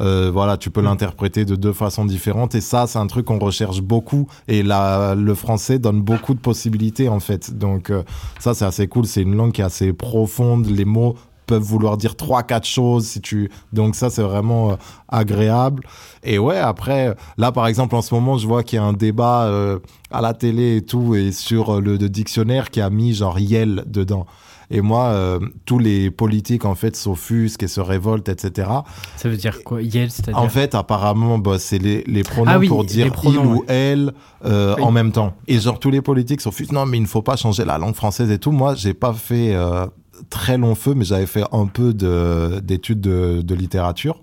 [0.00, 3.38] Euh, voilà, tu peux l'interpréter de deux façons différentes et ça, c'est un truc qu'on
[3.38, 7.56] recherche beaucoup et la, le français donne beaucoup de possibilités en fait.
[7.56, 8.02] Donc euh,
[8.38, 9.06] ça, c'est assez cool.
[9.06, 10.66] C'est une langue qui est assez profonde.
[10.66, 11.16] Les mots
[11.46, 14.76] peuvent vouloir dire trois quatre choses si tu donc ça c'est vraiment euh,
[15.08, 15.82] agréable
[16.22, 18.92] et ouais après là par exemple en ce moment je vois qu'il y a un
[18.92, 19.78] débat euh,
[20.10, 23.38] à la télé et tout et sur euh, le, le dictionnaire qui a mis genre
[23.38, 24.26] yel dedans
[24.72, 28.68] et moi euh, tous les politiques en fait s'offusquent et se révoltent etc
[29.16, 32.58] Ça veut dire quoi Yel, c'est-à-dire en fait, apparemment, bah, c'est les, les pronoms Ah
[32.58, 34.12] oui, pour dire pronoms, il ou elle
[34.44, 34.82] euh, Oui.
[34.82, 35.34] en même temps.
[35.46, 37.94] Et genre tous les politiques fus, non mais il ne faut pas changer la langue
[37.94, 38.50] française et tout.
[38.52, 39.86] Moi, j'ai pas fait euh,
[40.30, 44.20] très long feu, mais j'avais fait un peu de- d'études de, de littérature.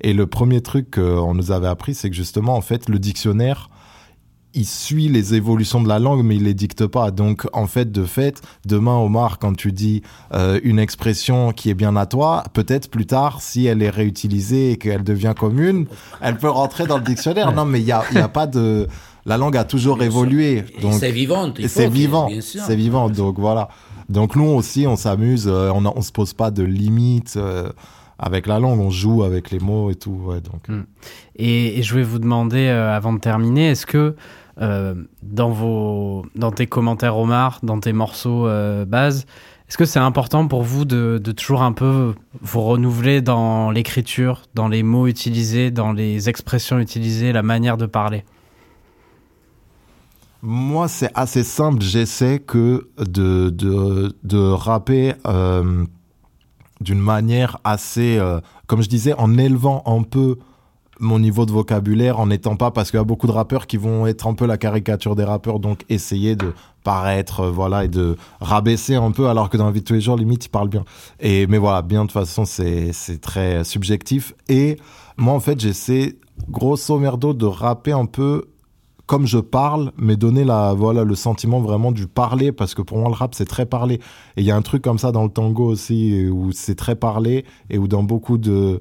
[0.00, 3.68] Et le premier truc qu'on nous avait appris, c'est que justement, en fait, le dictionnaire
[4.54, 7.10] il suit les évolutions de la langue, mais il les dicte pas.
[7.10, 10.02] Donc, en fait, de fait, demain, Omar, quand tu dis
[10.34, 14.72] euh, une expression qui est bien à toi, peut-être plus tard, si elle est réutilisée
[14.72, 15.86] et qu'elle devient commune,
[16.20, 17.52] elle peut rentrer dans le dictionnaire.
[17.52, 18.86] Non, mais il y a, y a pas de...
[19.26, 20.64] La langue a toujours évolué.
[20.78, 21.52] Et Donc, c'est vivant.
[21.68, 22.28] c'est vivant.
[22.40, 22.62] sûr.
[22.66, 23.10] C'est vivant.
[23.10, 23.68] Donc, voilà.
[24.08, 25.46] Donc, nous aussi, on s'amuse.
[25.46, 27.70] euh, on, on se pose pas de limites euh,
[28.20, 28.78] avec la langue.
[28.78, 30.20] On joue avec les mots et tout.
[30.26, 30.68] Ouais, donc.
[30.68, 30.82] Mm.
[31.36, 34.14] Et, et je vais vous demander, euh, avant de terminer, est-ce que
[34.60, 39.26] euh, dans, vos, dans tes commentaires Omar, dans tes morceaux euh, base,
[39.68, 44.42] est-ce que c'est important pour vous de, de toujours un peu vous renouveler dans l'écriture,
[44.54, 48.24] dans les mots utilisés, dans les expressions utilisées, la manière de parler?
[50.42, 51.82] Moi, c'est assez simple.
[51.82, 55.84] J'essaie que de, de, de rapper euh,
[56.80, 60.38] d'une manière assez, euh, comme je disais, en élevant un peu
[60.98, 63.78] mon niveau de vocabulaire, en n'étant pas, parce qu'il y a beaucoup de rappeurs qui
[63.78, 66.52] vont être un peu la caricature des rappeurs, donc essayer de
[66.84, 69.94] paraître, euh, voilà, et de rabaisser un peu, alors que dans la vie de tous
[69.94, 70.84] les jours, limite, ils parlent bien.
[71.18, 74.34] Et, mais voilà, bien, de toute façon, c'est, c'est très subjectif.
[74.48, 74.76] Et
[75.16, 76.16] moi, en fait, j'essaie,
[76.50, 78.46] grosso merdo, de rapper un peu
[79.10, 82.96] comme je parle, mais donner la, voilà, le sentiment vraiment du parler, parce que pour
[82.96, 83.96] moi, le rap, c'est très parlé.
[84.36, 86.94] Et il y a un truc comme ça dans le tango aussi, où c'est très
[86.94, 88.78] parlé, et où dans beaucoup de,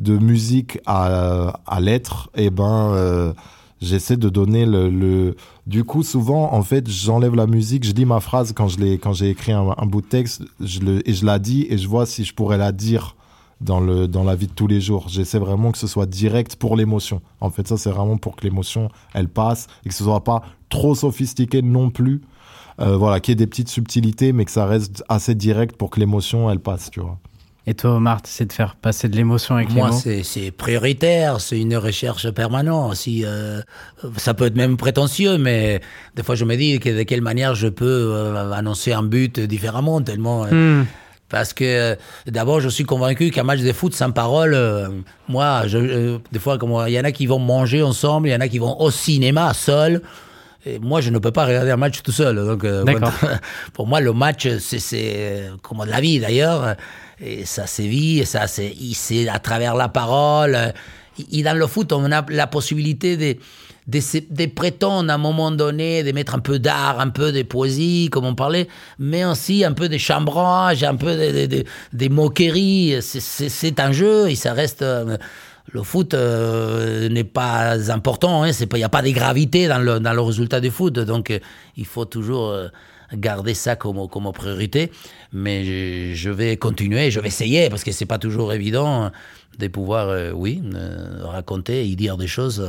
[0.00, 3.32] de musique à, à l'être, et ben, euh,
[3.80, 5.36] j'essaie de donner le, le,
[5.68, 8.98] du coup, souvent, en fait, j'enlève la musique, je lis ma phrase quand je l'ai,
[8.98, 12.24] quand j'ai écrit un, bout de texte, et je la dis, et je vois si
[12.24, 13.14] je pourrais la dire
[13.60, 15.08] dans le dans la vie de tous les jours.
[15.08, 17.20] J'essaie vraiment que ce soit direct pour l'émotion.
[17.40, 20.42] En fait, ça c'est vraiment pour que l'émotion elle passe et que ce soit pas
[20.68, 22.22] trop sophistiqué non plus.
[22.80, 25.90] Euh, voilà, qu'il y ait des petites subtilités, mais que ça reste assez direct pour
[25.90, 27.18] que l'émotion elle passe, tu vois.
[27.66, 30.22] Et toi Omar, tu essaies de faire passer de l'émotion avec Moi, les mots c'est
[30.22, 32.94] c'est prioritaire, c'est une recherche permanente.
[32.94, 33.60] Si, euh,
[34.16, 35.80] ça peut être même prétentieux, mais
[36.14, 39.38] des fois je me dis que de quelle manière je peux euh, annoncer un but
[39.40, 40.44] différemment, tellement.
[40.44, 40.86] euh, Hmm.
[41.28, 41.94] Parce que euh,
[42.26, 44.88] d'abord, je suis convaincu qu'un match de foot sans parole, euh,
[45.28, 46.58] moi, je, euh, des fois,
[46.88, 48.90] il y en a qui vont manger ensemble, il y en a qui vont au
[48.90, 50.00] cinéma seul.
[50.66, 52.36] Et moi, je ne peux pas regarder un match tout seul.
[52.36, 52.84] Donc, euh,
[53.74, 56.76] pour moi, le match, c'est- euh, comme de la vie d'ailleurs.
[57.20, 60.56] Et ça sévit, et ça c'est c'est à travers la parole.
[61.32, 63.36] Et dans le foot, on a la possibilité de,
[63.88, 67.32] de, se- de prétendre à un moment donné, de mettre un peu d'art, un peu
[67.32, 68.68] de poésie, comme on parlait,
[68.98, 71.64] mais aussi un peu de chambrage, un peu de, de, de-
[71.94, 72.96] de moquerie.
[73.00, 74.82] C'est- un jeu et ça reste.
[74.82, 75.16] euh,
[75.70, 80.00] le foot euh, n'est pas important, hein, il n'y a pas de gravité dans le,
[80.00, 81.40] dans le résultat du foot, donc euh,
[81.76, 82.56] il faut toujours
[83.12, 84.90] garder ça comme, comme priorité.
[85.34, 89.10] Mais je, vais continuer, je vais essayer, parce que c'est pas toujours évident
[89.58, 90.62] de pouvoir, oui,
[91.22, 92.66] raconter et dire des choses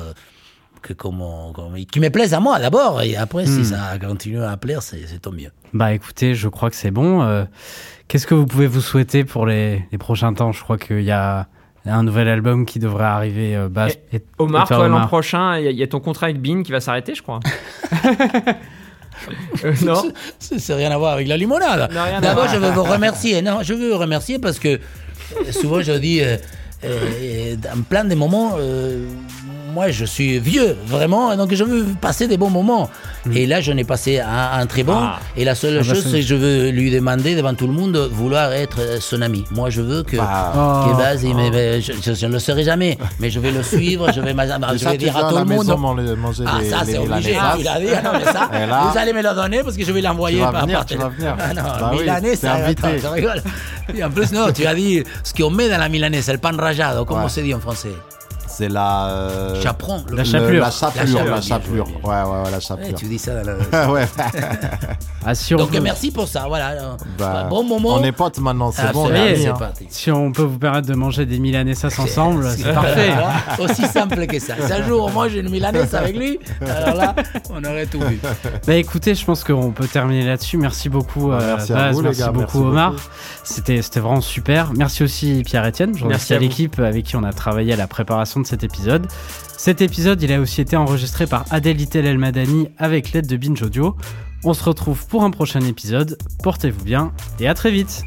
[0.82, 4.42] que comme, on- comme- qui me plaisent à moi d'abord, et après, si ça continue
[4.44, 5.52] à plaire, c'est c'est tant mieux.
[5.74, 7.22] Bah écoutez, je crois que c'est bon.
[7.24, 7.46] Euh,
[8.08, 10.52] Qu'est-ce que vous pouvez vous souhaiter pour les, les prochains temps?
[10.52, 11.48] Je crois qu'il y a
[11.86, 13.56] un nouvel album qui devrait arriver.
[13.56, 15.88] euh, bah, et- Omar, et toi, toi, l'an prochain, il y, a- il y a
[15.88, 17.40] ton contrat avec Bean qui va s'arrêter, je crois.
[19.66, 20.02] Euh, non?
[20.70, 21.92] N'a rien à voir avec la limonade.
[22.22, 23.42] D'abord, je veux vous remercier.
[23.42, 26.38] Non, je veux vous remercier parce que euh, souvent je dis, euh,
[26.86, 29.06] euh, dans plein de moments, euh,
[29.74, 32.90] moi je suis vieux, vraiment, donc je veux passer des bons moments.
[33.34, 34.96] Et là, j'en ai passé un, un très bon.
[34.98, 35.20] Ah.
[35.36, 37.68] Et la seule Ah bah, chose, c'est- c'est que je veux lui demander devant tout
[37.68, 39.44] le monde de vouloir être euh, son ami.
[39.52, 40.18] Moi, je veux que.
[40.18, 40.92] Bah, Oh.
[41.22, 44.12] il me- me- je, je- je ne le serai jamais, mais je vais le suivre,
[44.14, 45.68] je vais, je vais dire à tout le monde.
[45.78, 47.32] manger, manger Ah, les, ça, c'est obligé.
[47.32, 47.58] milanesas.
[47.60, 49.84] Il a dit, ah non, mais ça, là- vous allez me le donner parce que
[49.86, 51.36] je vais l'envoyer par, venir, tu vas venir.
[51.40, 52.88] Ah non, Bah oui, milanesa, t'es invité.
[52.88, 53.44] attends, je rigole.
[53.96, 56.52] Et en plus, non, tu as dit ce qu'on met dans la milanesa, le pan
[56.58, 57.30] rajado, comment Ouais.
[57.30, 57.90] se dit en français?
[58.60, 59.08] C'est la.
[59.08, 60.04] euh, Chaperon.
[60.10, 60.62] le- La le- chapelure.
[60.66, 62.96] La chapelure, La la chapelure, Ouais, ouais, ouais, la Ouais, chapelure.
[62.98, 63.90] tu dis ça la...
[63.92, 64.06] ouais.
[65.26, 66.98] Ah, si on Donc peut- merci pour ça, voilà.
[67.18, 67.96] Bah, bon moment.
[67.96, 69.54] On est potes maintenant, c'est Ah, bon, on est amis, c'est hein.
[69.58, 69.88] parti.
[69.90, 73.14] Si on peut vous permettre de manger des milanesas ensemble, c'est parfait.
[73.60, 74.56] Aussi simple que ça.
[74.66, 77.16] Si un jour, moi, j'ai une milanese avec lui, alors là,
[77.50, 78.20] on aurait tout vu.
[78.68, 80.58] Bah écoutez, je pense qu'on peut terminer là-dessus.
[80.58, 82.92] Merci beaucoup, Bah, euh, merci à Baz, vous, les merci gars, beaucoup merci Omar.
[82.92, 83.04] beaucoup.
[83.46, 84.72] C'était c'était vraiment super.
[84.76, 85.90] Merci aussi Pierre-Etienne.
[85.96, 86.44] Je Merci remercie à à vous.
[86.46, 89.08] l'équipe avec qui on a travaillé à la préparation de cet épisode.
[89.58, 93.38] Cet épisode, il a aussi été enregistré par Adèle Itel El Madani avec l'aide de
[93.38, 93.96] Binge Audio.
[94.44, 96.18] On se retrouve pour un prochain épisode.
[96.44, 98.04] Portez-vous bien et à très vite.